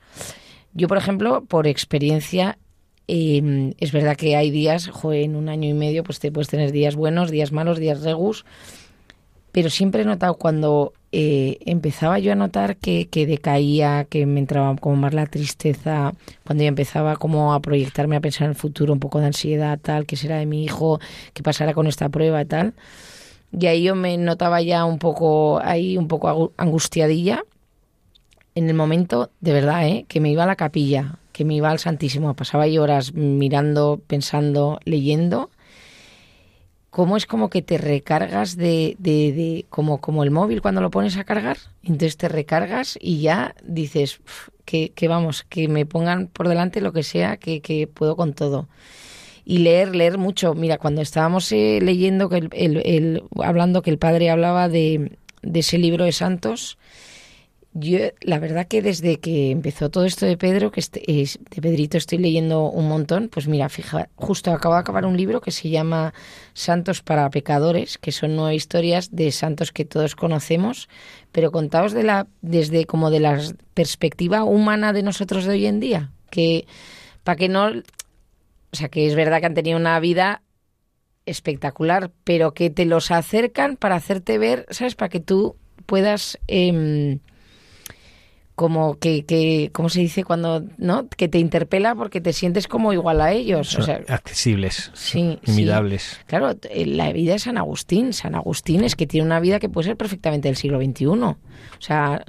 [0.74, 2.58] Yo, por ejemplo, por experiencia,
[3.08, 6.74] em, es verdad que hay días, en un año y medio, pues te puedes tener
[6.74, 8.46] días buenos, días malos, días regus,
[9.58, 14.40] pero siempre he notado cuando eh, empezaba yo a notar que, que, decaía, que me
[14.40, 16.14] entraba como más la tristeza,
[16.46, 19.80] cuando yo empezaba como a proyectarme a pensar en el futuro, un poco de ansiedad,
[19.82, 21.00] tal, qué será de mi hijo,
[21.34, 22.76] qué pasará con esta prueba tal.
[23.52, 27.44] Y ahí yo me notaba ya un poco, ahí un poco angustiadilla
[28.54, 30.06] en el momento, de verdad, ¿eh?
[30.08, 34.00] que me iba a la capilla, que me iba al Santísimo, pasaba ahí horas mirando,
[34.06, 35.50] pensando, leyendo,
[36.90, 40.92] cómo es como que te recargas de, de, de como, como el móvil cuando lo
[40.92, 44.20] pones a cargar, entonces te recargas y ya dices
[44.66, 48.34] que, que vamos, que me pongan por delante lo que sea, que, que puedo con
[48.34, 48.68] todo
[49.48, 50.54] y leer, leer mucho.
[50.56, 55.60] Mira, cuando estábamos eh, leyendo, que el, el, hablando que el padre hablaba de, de,
[55.62, 56.78] ese libro de Santos,
[57.80, 61.62] yo la verdad que desde que empezó todo esto de Pedro, que este, es, de
[61.62, 65.52] Pedrito estoy leyendo un montón, pues mira, fija, justo acabo de acabar un libro que
[65.52, 66.14] se llama
[66.54, 70.90] Santos para pecadores, que son nueve historias de santos que todos conocemos,
[71.32, 73.40] pero contados de la, desde como de la
[73.74, 76.66] perspectiva humana de nosotros de hoy en día, que
[77.24, 77.72] para que no
[78.72, 80.42] o sea, que es verdad que han tenido una vida
[81.26, 84.96] espectacular, pero que te los acercan para hacerte ver, ¿sabes?
[84.96, 86.40] Para que tú puedas...
[86.48, 87.20] Eh,
[88.58, 91.08] como que, que, ¿cómo se dice cuando, no?
[91.10, 93.68] Que te interpela porque te sientes como igual a ellos.
[93.68, 96.02] Son o sea, accesibles, sí, imitables.
[96.02, 96.26] Sí.
[96.26, 98.14] Claro, la vida de San Agustín.
[98.14, 101.06] San Agustín es que tiene una vida que puede ser perfectamente del siglo XXI.
[101.06, 101.36] O
[101.78, 102.26] sea,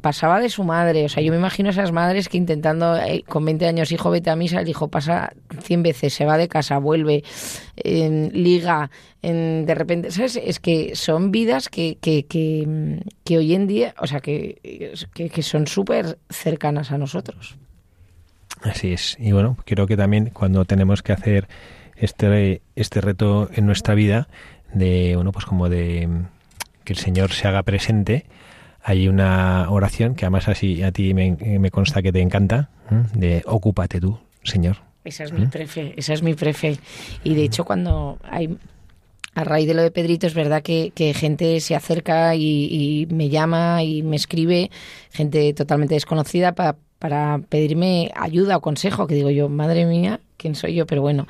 [0.00, 1.04] pasaba de su madre.
[1.04, 4.30] O sea, yo me imagino esas madres que intentando, eh, con 20 años, hijo, vete
[4.30, 7.22] a misa, el hijo pasa 100 veces, se va de casa, vuelve,
[7.76, 8.90] eh, liga,
[9.22, 10.36] en, de repente, ¿sabes?
[10.36, 15.30] Es que son vidas que, que, que, que hoy en día, o sea, que, que,
[15.30, 17.56] que son súper cercanas a nosotros.
[18.62, 19.16] Así es.
[19.18, 21.48] Y bueno, creo que también cuando tenemos que hacer
[21.96, 24.28] este, este reto en nuestra vida,
[24.72, 26.08] de, bueno, pues como de
[26.84, 28.26] que el Señor se haga presente,
[28.82, 33.02] hay una oración que además así a ti me, me consta que te encanta, ¿eh?
[33.14, 34.78] de ocúpate tú, Señor.
[35.04, 36.78] Esa es mi prefe, esa es mi prefe.
[37.24, 38.58] Y de hecho cuando hay
[39.38, 43.28] a raíz de lo de Pedrito es verdad que, que gente se acerca y, me
[43.28, 44.68] llama y me escribe,
[45.12, 50.74] gente totalmente desconocida para, pedirme ayuda o consejo, que digo yo, madre mía, ¿quién soy
[50.74, 50.86] yo?
[50.86, 51.28] Pero bueno.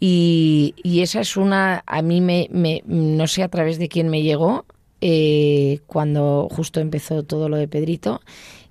[0.00, 4.08] Y, y esa es una, a mí me, me, no sé a través de quién
[4.08, 4.64] me llegó,
[5.00, 8.22] eh, cuando justo empezó todo lo de Pedrito,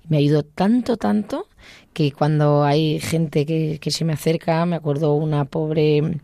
[0.06, 1.48] me ayudó tanto, tanto,
[1.94, 6.20] que cuando hay gente que, que se me acerca, me acuerdo una pobre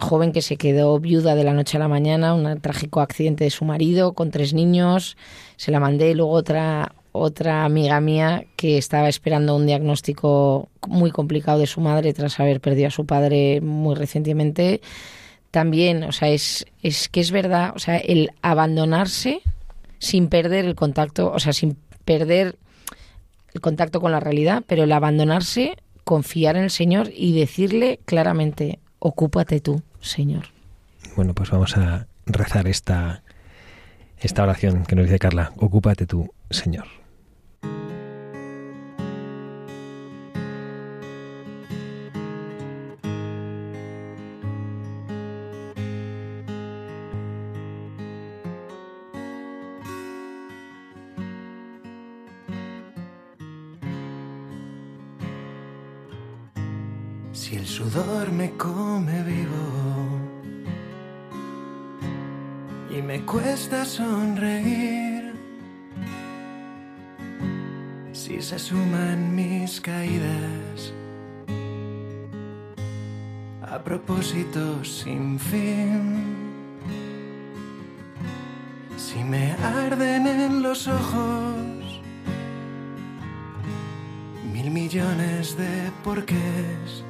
[0.00, 3.50] joven que se quedó viuda de la noche a la mañana, un trágico accidente de
[3.50, 5.16] su marido con tres niños.
[5.56, 11.58] Se la mandé luego otra otra amiga mía que estaba esperando un diagnóstico muy complicado
[11.58, 14.80] de su madre tras haber perdido a su padre muy recientemente.
[15.50, 19.42] También, o sea, es, es que es verdad, o sea, el abandonarse
[19.98, 22.56] sin perder el contacto, o sea, sin perder
[23.54, 28.78] el contacto con la realidad, pero el abandonarse, confiar en el Señor y decirle claramente,
[29.00, 30.46] ocúpate tú, Señor.
[31.16, 33.22] Bueno, pues vamos a rezar esta,
[34.18, 35.52] esta oración que nos dice Carla.
[35.56, 36.86] Ocúpate tú, Señor.
[57.32, 58.52] Si el sudor me
[63.84, 65.34] sonreír,
[68.12, 70.92] si se suman mis caídas
[73.62, 76.16] a propósito sin fin,
[78.96, 82.00] si me arden en los ojos
[84.52, 87.04] mil millones de porqués.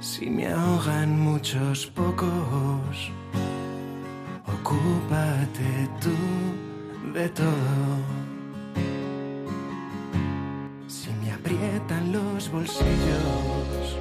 [0.00, 3.10] Si me ahogan muchos pocos,
[6.00, 7.44] tú de todo.
[10.88, 13.98] Si me aprietan los bolsillos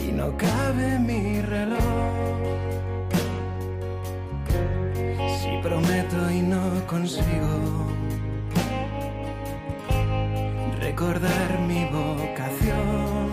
[0.00, 1.78] y no cabe mi reloj,
[5.40, 7.86] si prometo y no consigo
[10.80, 13.30] recordar mi vocación.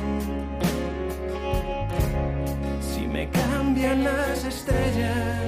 [2.80, 5.47] Si me cambian las estrellas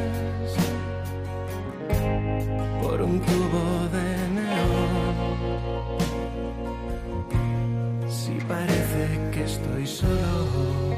[3.00, 5.16] por un tubo de neón.
[8.10, 10.96] Si parece que estoy solo,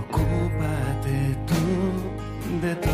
[0.00, 1.64] ocúpate tú
[2.66, 2.89] de todo.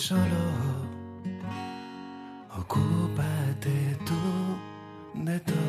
[0.00, 0.24] Solo,
[2.58, 5.60] ocúpate tú de todo.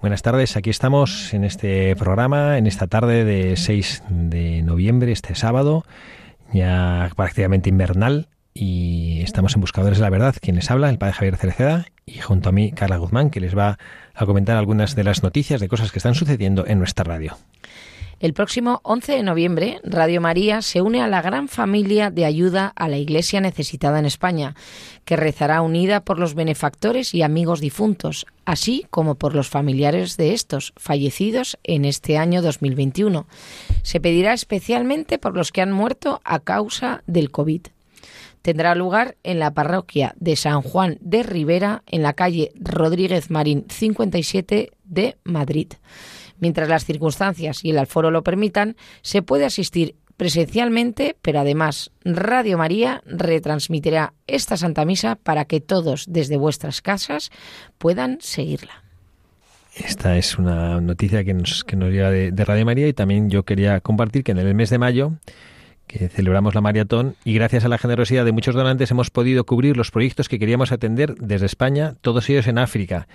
[0.00, 5.34] Buenas tardes, aquí estamos en este programa, en esta tarde de 6 de noviembre, este
[5.34, 5.84] sábado,
[6.54, 10.34] ya prácticamente invernal, y estamos en Buscadores de la Verdad.
[10.40, 13.56] Quien les habla, el padre Javier Cereceda, y junto a mí, Carla Guzmán, que les
[13.56, 13.78] va
[14.14, 17.36] a comentar algunas de las noticias de cosas que están sucediendo en nuestra radio.
[18.20, 22.72] El próximo 11 de noviembre, Radio María se une a la gran familia de ayuda
[22.74, 24.56] a la Iglesia necesitada en España,
[25.04, 30.32] que rezará unida por los benefactores y amigos difuntos, así como por los familiares de
[30.32, 33.28] estos, fallecidos en este año 2021.
[33.82, 37.68] Se pedirá especialmente por los que han muerto a causa del COVID.
[38.42, 43.66] Tendrá lugar en la parroquia de San Juan de Rivera, en la calle Rodríguez Marín
[43.68, 45.68] 57 de Madrid.
[46.40, 52.58] Mientras las circunstancias y el aforo lo permitan, se puede asistir presencialmente, pero además Radio
[52.58, 57.30] María retransmitirá esta Santa Misa para que todos desde vuestras casas
[57.78, 58.82] puedan seguirla.
[59.76, 63.30] Esta es una noticia que nos, que nos llega de, de Radio María y también
[63.30, 65.12] yo quería compartir que en el mes de mayo
[65.88, 69.76] que celebramos la maratón y gracias a la generosidad de muchos donantes hemos podido cubrir
[69.76, 73.08] los proyectos que queríamos atender desde España, todos ellos en África.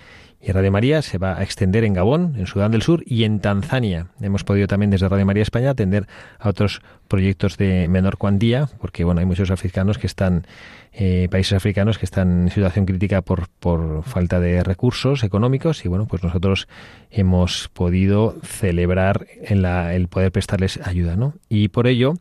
[0.46, 3.40] Y Radio María se va a extender en Gabón, en Sudán del Sur y en
[3.40, 4.08] Tanzania.
[4.20, 6.06] Hemos podido también desde Radio María España atender
[6.38, 10.46] a otros proyectos de menor cuantía, porque bueno, hay muchos africanos que están,
[10.92, 15.88] eh, países africanos que están en situación crítica por, por falta de recursos económicos y
[15.88, 16.68] bueno, pues nosotros
[17.10, 21.36] hemos podido celebrar en la, el poder prestarles ayuda, ¿no?
[21.48, 22.16] Y por ello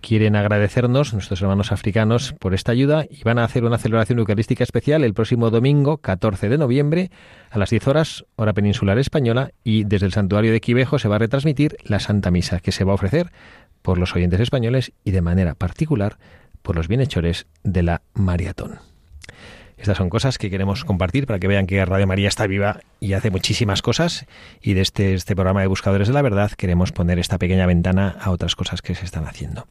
[0.00, 4.64] quieren agradecernos, nuestros hermanos africanos, por esta ayuda y van a hacer una celebración eucarística
[4.64, 7.10] especial el próximo domingo, 14 de noviembre,
[7.50, 11.16] a las 10 horas, hora peninsular española, y desde el santuario de Quivejo se va
[11.16, 13.32] a retransmitir la Santa Misa, que se va a ofrecer
[13.82, 16.18] por los oyentes españoles y de manera particular
[16.62, 18.80] por los bienhechores de la maratón.
[19.86, 23.12] Estas son cosas que queremos compartir para que vean que Radio María está viva y
[23.12, 24.26] hace muchísimas cosas
[24.60, 28.16] y de este, este programa de Buscadores de la Verdad queremos poner esta pequeña ventana
[28.20, 29.68] a otras cosas que se están haciendo.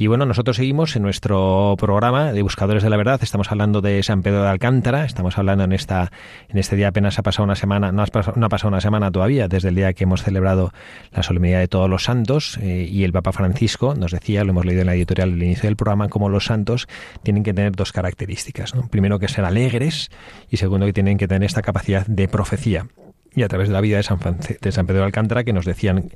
[0.00, 3.18] Y bueno, nosotros seguimos en nuestro programa de Buscadores de la Verdad.
[3.20, 5.04] Estamos hablando de San Pedro de Alcántara.
[5.04, 6.12] Estamos hablando en esta
[6.48, 9.70] en este día apenas ha pasado una semana, no ha pasado, una semana todavía desde
[9.70, 10.72] el día que hemos celebrado
[11.10, 14.66] la solemnidad de todos los santos eh, y el Papa Francisco nos decía, lo hemos
[14.66, 16.86] leído en la editorial al inicio del programa, como los santos
[17.24, 18.74] tienen que tener dos características.
[18.92, 20.10] Primero que ser alegres
[20.48, 22.86] y segundo que tienen que tener esta capacidad de profecía
[23.34, 26.10] y a través de la vida de San, Pedro de Alcántara, que nos decían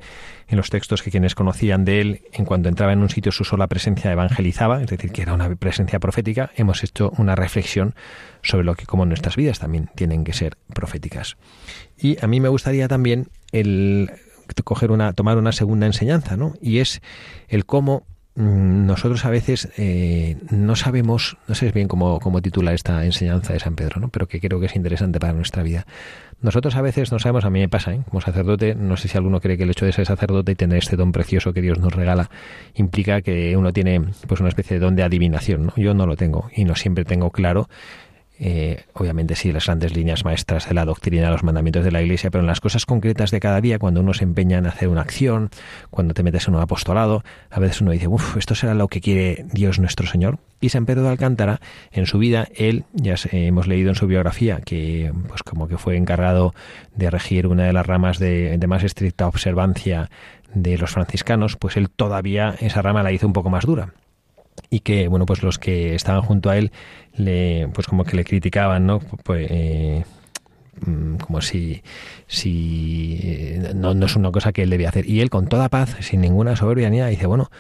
[0.48, 3.44] en los textos que quienes conocían de él, en cuanto entraba en un sitio su
[3.44, 7.94] sola presencia evangelizaba, es decir, que era una presencia profética, hemos hecho una reflexión
[8.42, 11.36] sobre lo que como nuestras vidas también tienen que ser proféticas.
[11.98, 14.10] Y a mí me gustaría también el
[14.64, 16.54] coger una, tomar una segunda enseñanza, ¿no?
[16.60, 17.00] Y es
[17.48, 18.04] el cómo
[18.34, 23.60] nosotros a veces eh, no sabemos, no sé bien cómo, cómo titula esta enseñanza de
[23.60, 24.08] San Pedro, ¿no?
[24.08, 25.86] pero que creo que es interesante para nuestra vida.
[26.40, 28.00] Nosotros a veces no sabemos, a mí me pasa, ¿eh?
[28.08, 30.78] como sacerdote, no sé si alguno cree que el hecho de ser sacerdote y tener
[30.78, 32.30] este don precioso que Dios nos regala
[32.74, 35.66] implica que uno tiene pues una especie de don de adivinación.
[35.66, 35.74] ¿no?
[35.76, 37.68] Yo no lo tengo y no siempre tengo claro
[38.44, 42.28] eh, obviamente sí, las grandes líneas maestras de la doctrina, los mandamientos de la Iglesia,
[42.28, 45.00] pero en las cosas concretas de cada día, cuando uno se empeña en hacer una
[45.00, 45.50] acción,
[45.90, 49.00] cuando te metes en un apostolado, a veces uno dice, uff, esto será lo que
[49.00, 50.40] quiere Dios nuestro Señor.
[50.60, 51.60] Y San Pedro de Alcántara,
[51.92, 55.96] en su vida, él, ya hemos leído en su biografía, que pues como que fue
[55.96, 56.52] encargado
[56.96, 60.10] de regir una de las ramas de, de más estricta observancia
[60.52, 63.92] de los franciscanos, pues él todavía esa rama la hizo un poco más dura
[64.70, 66.72] y que bueno pues los que estaban junto a él
[67.14, 70.04] le pues como que le criticaban no pues eh,
[71.20, 71.82] como si
[72.26, 75.08] si no, no es una cosa que él debía hacer.
[75.08, 77.50] Y él con toda paz, sin ninguna soberbia ni nada, dice, bueno,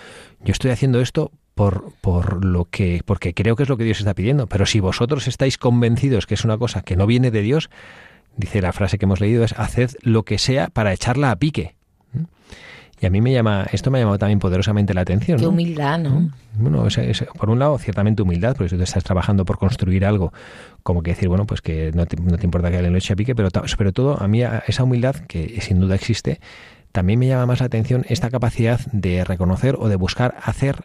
[0.40, 3.98] yo estoy haciendo esto por, por lo que, porque creo que es lo que Dios
[3.98, 4.46] está pidiendo.
[4.46, 7.70] Pero si vosotros estáis convencidos que es una cosa que no viene de Dios,
[8.36, 11.76] dice la frase que hemos leído es haced lo que sea para echarla a pique.
[13.02, 15.36] Y a mí me llama, esto me ha llamado también poderosamente la atención.
[15.40, 16.30] Qué humildad, ¿no?
[16.54, 16.86] Bueno,
[17.36, 20.32] por un lado, ciertamente humildad, porque si tú estás trabajando por construir algo,
[20.84, 23.14] como que decir, bueno, pues que no te, no te importa que alguien lo eche
[23.14, 26.38] a pique, pero sobre todo a mí esa humildad, que sin duda existe,
[26.92, 30.84] también me llama más la atención esta capacidad de reconocer o de buscar hacer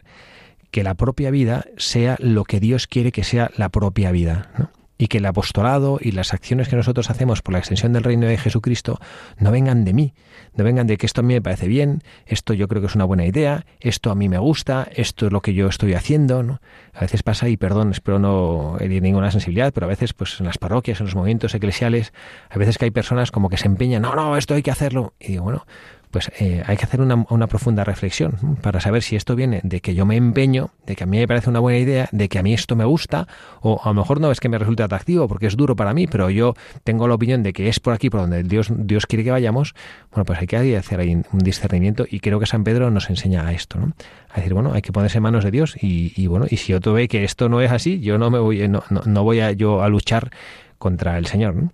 [0.72, 4.50] que la propia vida sea lo que Dios quiere que sea la propia vida.
[4.58, 4.70] ¿no?
[4.98, 8.26] Y que el apostolado y las acciones que nosotros hacemos por la extensión del reino
[8.26, 9.00] de Jesucristo
[9.38, 10.12] no vengan de mí,
[10.54, 12.96] no vengan de que esto a mí me parece bien, esto yo creo que es
[12.96, 16.42] una buena idea, esto a mí me gusta, esto es lo que yo estoy haciendo,
[16.42, 16.60] ¿no?
[16.92, 20.46] A veces pasa, y perdón, espero no herir ninguna sensibilidad, pero a veces pues en
[20.46, 22.12] las parroquias, en los movimientos eclesiales,
[22.50, 25.14] a veces que hay personas como que se empeñan, no, no, esto hay que hacerlo.
[25.20, 25.64] Y digo, bueno,
[26.10, 29.80] pues eh, hay que hacer una, una, profunda reflexión para saber si esto viene de
[29.80, 32.38] que yo me empeño, de que a mí me parece una buena idea, de que
[32.38, 33.26] a mí esto me gusta,
[33.60, 36.06] o a lo mejor no es que me resulte atractivo porque es duro para mí,
[36.06, 36.54] pero yo
[36.84, 39.74] tengo la opinión de que es por aquí por donde Dios, Dios quiere que vayamos,
[40.10, 43.46] bueno, pues hay que hacer ahí un discernimiento y creo que San Pedro nos enseña
[43.46, 43.92] a esto, ¿no?
[44.30, 46.92] A decir, bueno, hay que ponerse en manos de Dios y, bueno, y si otro
[46.92, 49.52] ve que esto no es así, yo no me voy, no, no, no voy a
[49.52, 50.30] yo a luchar
[50.78, 51.72] contra el Señor, ¿no?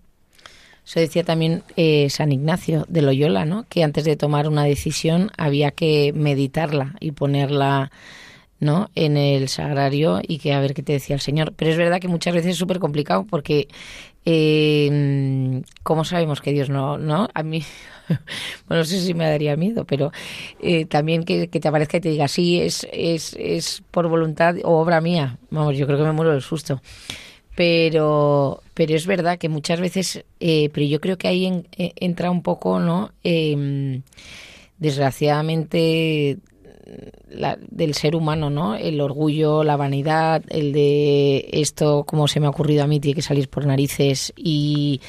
[0.85, 3.65] Eso decía también eh, San Ignacio de Loyola, ¿no?
[3.69, 7.91] Que antes de tomar una decisión había que meditarla y ponerla
[8.61, 8.91] ¿no?
[8.95, 11.53] en el sagrario y que a ver qué te decía el Señor.
[11.57, 13.69] Pero es verdad que muchas veces es súper complicado porque
[14.27, 17.29] eh, ¿cómo sabemos que Dios no, no?
[17.35, 17.63] A mí,
[18.69, 20.13] bueno, no sé si me daría miedo, pero
[20.61, 24.81] eh, también que, te aparezca y te diga, sí, es, es, es por voluntad o
[24.81, 25.39] obra mía.
[25.51, 26.81] Vamos, yo creo que me muero del susto
[27.55, 31.93] pero pero es verdad que muchas veces eh, pero yo creo que ahí en, eh,
[31.97, 34.01] entra un poco no eh,
[34.79, 36.39] desgraciadamente
[37.31, 42.47] la, del ser humano no el orgullo la vanidad el de esto como se me
[42.47, 45.01] ha ocurrido a mí tiene que salir por narices y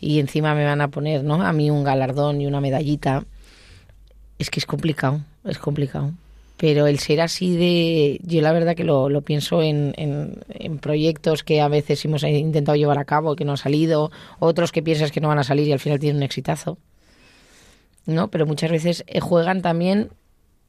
[0.00, 3.24] y encima me van a poner no a mí un galardón y una medallita.
[4.38, 6.12] Es que es complicado es complicado
[6.58, 11.44] pero el ser así de, yo la verdad que lo, lo pienso en, en, proyectos
[11.44, 15.12] que a veces hemos intentado llevar a cabo que no han salido, otros que piensas
[15.12, 16.76] que no van a salir y al final tienen un exitazo,
[18.06, 18.28] ¿no?
[18.28, 20.10] Pero muchas veces eh, juegan también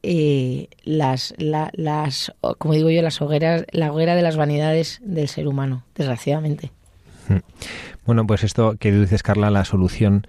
[0.04, 5.26] eh, las, la, las, como digo yo, las hogueras, la hoguera de las vanidades del
[5.26, 6.70] ser humano, desgraciadamente.
[7.28, 7.38] Hmm.
[8.06, 10.24] Bueno, pues esto que dices, Carla, la solución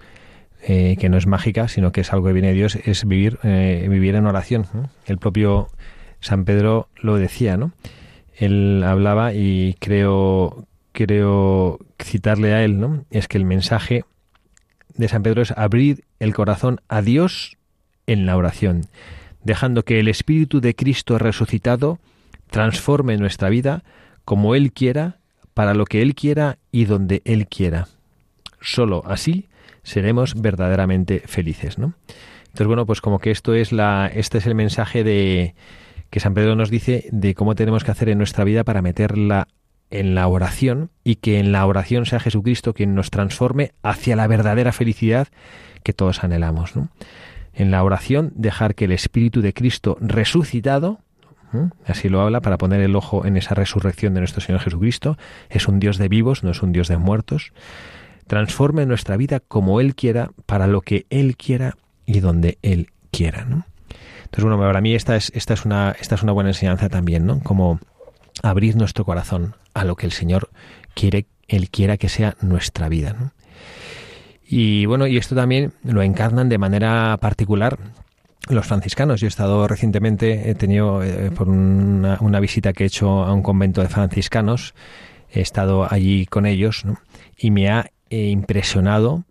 [0.64, 3.38] eh, que no es mágica, sino que es algo que viene de Dios, es vivir,
[3.42, 4.66] eh, vivir en oración.
[5.06, 5.68] El propio
[6.20, 7.72] San Pedro lo decía, ¿no?
[8.36, 13.04] Él hablaba y creo, creo citarle a él, ¿no?
[13.10, 14.04] Es que el mensaje
[14.94, 17.56] de San Pedro es abrir el corazón a Dios
[18.06, 18.86] en la oración,
[19.42, 21.98] dejando que el Espíritu de Cristo resucitado
[22.50, 23.82] transforme nuestra vida
[24.24, 25.16] como Él quiera,
[25.54, 27.88] para lo que Él quiera y donde Él quiera.
[28.60, 29.48] Solo así
[29.82, 31.94] seremos verdaderamente felices, ¿no?
[32.44, 35.54] Entonces, bueno, pues como que esto es la, este es el mensaje de
[36.10, 39.48] que San Pedro nos dice de cómo tenemos que hacer en nuestra vida para meterla
[39.90, 44.26] en la oración y que en la oración sea Jesucristo quien nos transforme hacia la
[44.26, 45.28] verdadera felicidad
[45.82, 46.72] que todos anhelamos.
[47.54, 51.00] En la oración dejar que el Espíritu de Cristo resucitado,
[51.86, 55.16] así lo habla para poner el ojo en esa resurrección de nuestro Señor Jesucristo,
[55.48, 57.52] es un Dios de vivos, no es un Dios de muertos,
[58.32, 61.76] transforme nuestra vida como Él quiera, para lo que Él quiera
[62.06, 63.44] y donde Él quiera.
[63.44, 63.66] ¿no?
[64.24, 67.26] Entonces, bueno, para mí esta es, esta es, una, esta es una buena enseñanza también,
[67.26, 67.40] ¿no?
[67.40, 67.78] Como
[68.42, 70.48] abrir nuestro corazón a lo que el Señor
[70.94, 73.12] quiere, Él quiera que sea nuestra vida.
[73.12, 73.32] ¿no?
[74.46, 77.78] Y bueno, y esto también lo encarnan de manera particular
[78.48, 79.20] los franciscanos.
[79.20, 83.34] Yo he estado recientemente, he tenido eh, por una, una, visita que he hecho a
[83.34, 84.72] un convento de franciscanos,
[85.30, 86.98] he estado allí con ellos ¿no?
[87.36, 89.24] y me ha impresionado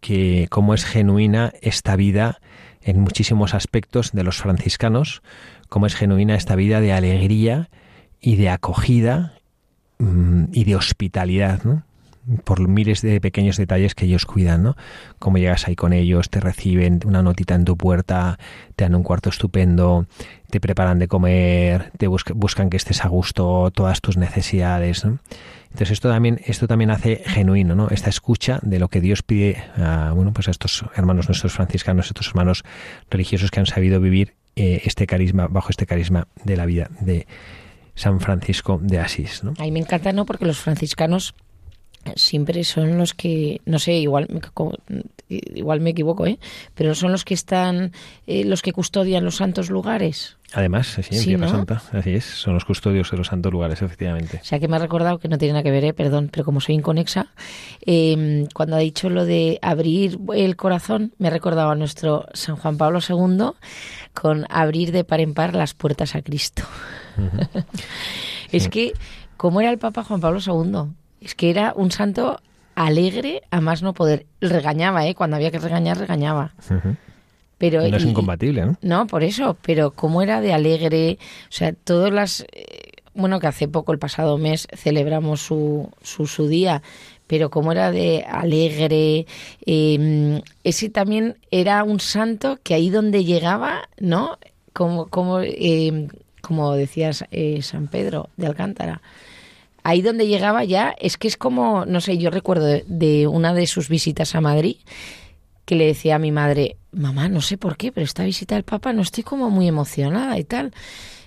[0.00, 2.38] que cómo es genuina esta vida
[2.82, 5.22] en muchísimos aspectos de los franciscanos,
[5.68, 7.68] cómo es genuina esta vida de alegría
[8.20, 9.34] y de acogida
[9.98, 11.60] mmm, y de hospitalidad,
[12.44, 14.76] por miles de pequeños detalles que ellos cuidan, ¿no?
[15.18, 18.38] Como llegas ahí con ellos, te reciben una notita en tu puerta,
[18.74, 20.06] te dan un cuarto estupendo,
[20.50, 25.06] te preparan de comer, te busca, buscan que estés a gusto, todas tus necesidades.
[25.76, 27.90] Entonces esto también, esto también hace genuino, ¿no?
[27.90, 32.06] Esta escucha de lo que Dios pide a, bueno, pues a estos hermanos nuestros franciscanos,
[32.06, 32.64] estos hermanos
[33.10, 37.26] religiosos que han sabido vivir eh, este carisma, bajo este carisma de la vida de
[37.94, 39.52] San Francisco de Asís, ¿no?
[39.58, 40.24] A mí me encanta, ¿no?
[40.24, 41.34] Porque los franciscanos
[42.14, 44.28] siempre son los que, no sé, igual,
[45.28, 46.38] igual me equivoco, ¿eh?
[46.74, 47.92] pero son los que están,
[48.26, 50.36] eh, los que custodian los santos lugares.
[50.52, 54.38] Además, sí, en Tierra Santa, así es, son los custodios de los santos lugares, efectivamente.
[54.40, 55.92] O sea, que me ha recordado que no tiene nada que ver, ¿eh?
[55.92, 57.26] perdón, pero como soy inconexa,
[57.84, 62.56] em, cuando ha dicho lo de abrir el corazón, me ha recordado a nuestro San
[62.56, 63.50] Juan Pablo II
[64.14, 66.62] con abrir de par en par las puertas a Cristo.
[68.52, 68.92] es que,
[69.36, 70.92] ¿cómo era el Papa Juan Pablo II?
[71.20, 72.40] Es que era un santo
[72.74, 74.26] alegre a más no poder.
[74.40, 75.14] Regañaba, ¿eh?
[75.14, 76.54] Cuando había que regañar, regañaba.
[77.58, 78.76] Pero, no es incompatible, ¿no?
[78.82, 79.56] No, por eso.
[79.62, 81.18] Pero cómo era de alegre.
[81.48, 82.46] O sea, todas las...
[82.52, 86.82] Eh, bueno, que hace poco, el pasado mes, celebramos su, su, su día
[87.26, 89.26] pero como era de alegre,
[89.64, 94.38] em, ese también era un santo que ahí donde llegaba, ¿no?
[94.72, 96.08] Como, como, em,
[96.40, 99.02] como decías eh, San Pedro de Alcántara,
[99.86, 103.68] ahí donde llegaba ya, es que es como, no sé, yo recuerdo de, una de
[103.68, 104.78] sus visitas a Madrid,
[105.64, 108.64] que le decía a mi madre, mamá, no sé por qué, pero esta visita del
[108.64, 110.72] Papa no estoy como muy emocionada y tal.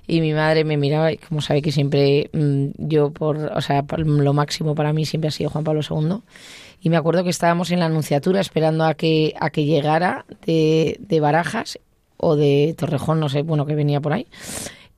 [0.07, 3.85] Y mi madre me miraba, y como sabe que siempre mm, yo, por, o sea,
[3.95, 6.17] lo máximo para mí siempre ha sido Juan Pablo II.
[6.81, 10.97] Y me acuerdo que estábamos en la anunciatura esperando a que, a que llegara de,
[10.99, 11.79] de Barajas
[12.17, 14.27] o de Torrejón, no sé, bueno, que venía por ahí.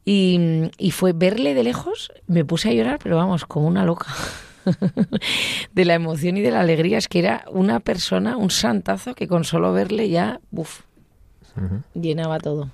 [0.03, 4.07] Y, fue verle de lejos, me puse a llorar, pero vamos, como una loca.
[5.73, 6.97] de la emoción y de la alegría.
[6.97, 10.81] Es que era una persona, un santazo, que con solo verle ya, uff,
[11.93, 12.69] llenaba todo.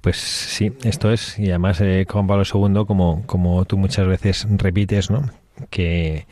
[0.00, 4.46] Pues sí, esto es, y además eh, Juan Pablo II, como, como tú muchas veces
[4.48, 5.28] repites, ¿no?
[5.68, 6.26] Que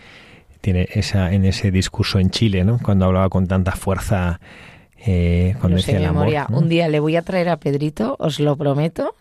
[0.63, 2.79] tiene esa en ese discurso en Chile, ¿no?
[2.83, 4.41] Cuando hablaba con tanta fuerza
[5.07, 8.57] eh, cuando decía el amor, Un día le voy a traer a Pedrito, os lo
[8.57, 9.15] prometo,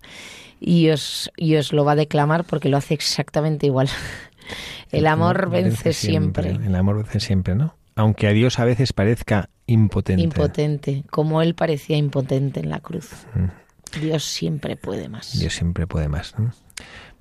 [0.60, 3.90] y os, y os lo va a declamar porque lo hace exactamente igual.
[4.92, 6.52] El, amor vence, siempre.
[6.52, 7.76] El amor vence siempre, ¿no?
[7.96, 10.24] Aunque a Dios a veces parezca impotente.
[10.24, 13.10] Impotente, como Él parecía impotente en la cruz.
[13.36, 14.00] Mm.
[14.02, 15.38] Dios siempre puede más.
[15.38, 16.36] Dios siempre puede más.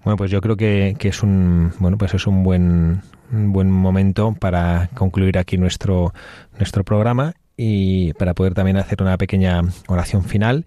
[0.04, 3.70] Bueno, pues yo creo que, que, es un bueno, pues es un buen un buen
[3.70, 6.12] momento para concluir aquí nuestro
[6.58, 10.66] nuestro programa y para poder también hacer una pequeña oración final.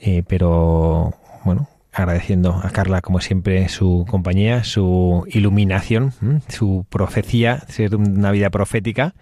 [0.00, 6.12] Eh, pero bueno, agradeciendo a Carla, como siempre, su compañía, su iluminación,
[6.48, 9.14] su profecía, ser una vida profética,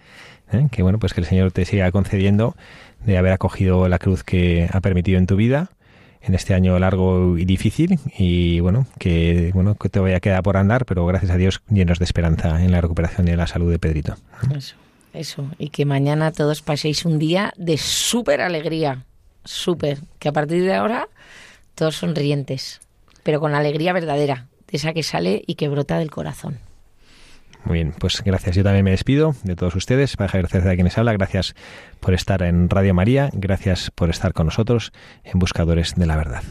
[0.51, 0.67] ¿eh?
[0.69, 2.55] que bueno, pues que el Señor te siga concediendo
[3.05, 5.69] de haber acogido la cruz que ha permitido en tu vida
[6.21, 7.97] en este año largo y difícil.
[8.17, 11.61] Y bueno, que bueno, que te vaya a quedar por andar, pero gracias a Dios
[11.69, 14.17] llenos de esperanza en la recuperación y en la salud de Pedrito.
[14.53, 14.75] Eso,
[15.13, 19.05] eso, y que mañana todos paséis un día de súper alegría,
[19.45, 21.07] súper, que a partir de ahora
[21.75, 22.81] todos sonrientes,
[23.23, 26.59] pero con alegría verdadera, de esa que sale y que brota del corazón.
[27.65, 28.55] Muy bien, pues gracias.
[28.55, 30.15] Yo también me despido de todos ustedes.
[30.17, 31.55] Para Javier Cerceda, quienes habla, gracias
[31.99, 36.43] por estar en Radio María, gracias por estar con nosotros en Buscadores de la Verdad.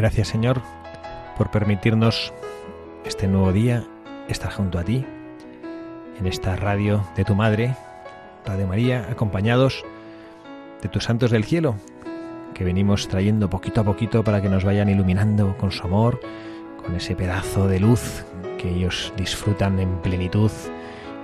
[0.00, 0.62] Gracias Señor
[1.36, 2.32] por permitirnos
[3.04, 3.84] este nuevo día
[4.30, 5.04] estar junto a ti
[6.18, 7.76] en esta radio de tu Madre,
[8.46, 9.84] Radio María, acompañados
[10.80, 11.76] de tus santos del cielo,
[12.54, 16.18] que venimos trayendo poquito a poquito para que nos vayan iluminando con su amor,
[16.82, 18.24] con ese pedazo de luz
[18.56, 20.50] que ellos disfrutan en plenitud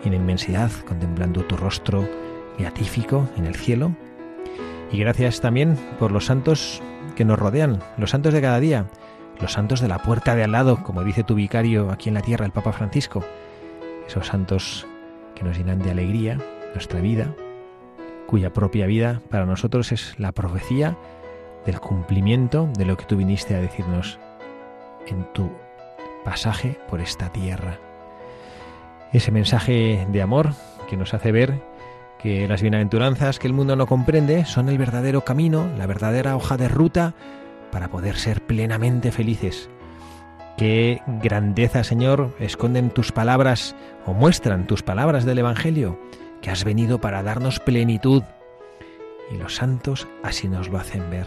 [0.05, 2.07] y en inmensidad, contemplando tu rostro
[2.59, 3.93] beatífico en el cielo.
[4.93, 6.83] Y gracias también por los santos
[7.15, 8.87] que nos rodean, los santos de cada día,
[9.41, 12.23] los santos de la puerta de al lado, como dice tu vicario aquí en la
[12.23, 13.25] tierra, el Papa Francisco,
[14.07, 14.87] esos santos
[15.35, 16.39] que nos llenan de alegría
[16.75, 17.35] nuestra vida,
[18.27, 20.97] cuya propia vida para nosotros es la profecía
[21.65, 24.19] del cumplimiento de lo que tú viniste a decirnos
[25.07, 25.51] en tu
[26.25, 27.79] pasaje por esta tierra.
[29.13, 30.51] Ese mensaje de amor
[30.89, 31.61] que nos hace ver
[32.19, 36.57] que las bienaventuranzas que el mundo no comprende son el verdadero camino, la verdadera hoja
[36.57, 37.14] de ruta
[37.71, 39.69] para poder ser plenamente felices.
[40.57, 46.01] Qué grandeza, Señor, esconden tus palabras o muestran tus palabras del Evangelio,
[46.41, 48.23] que has venido para darnos plenitud.
[49.31, 51.27] Y los santos así nos lo hacen ver.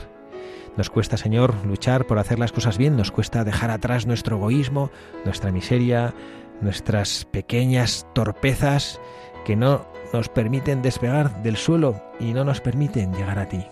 [0.77, 4.89] Nos cuesta, Señor, luchar por hacer las cosas bien, nos cuesta dejar atrás nuestro egoísmo,
[5.25, 6.13] nuestra miseria,
[6.61, 8.99] nuestras pequeñas torpezas
[9.45, 13.65] que no nos permiten despegar del suelo y no nos permiten llegar a ti.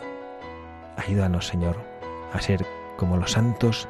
[0.97, 1.77] Ayúdanos, Señor,
[2.33, 2.65] a ser
[2.97, 3.87] como los santos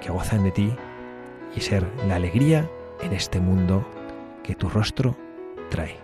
[0.00, 0.76] que gozan de ti
[1.54, 2.68] y ser la alegría
[3.02, 3.86] en este mundo
[4.42, 5.16] que tu rostro
[5.70, 6.03] trae.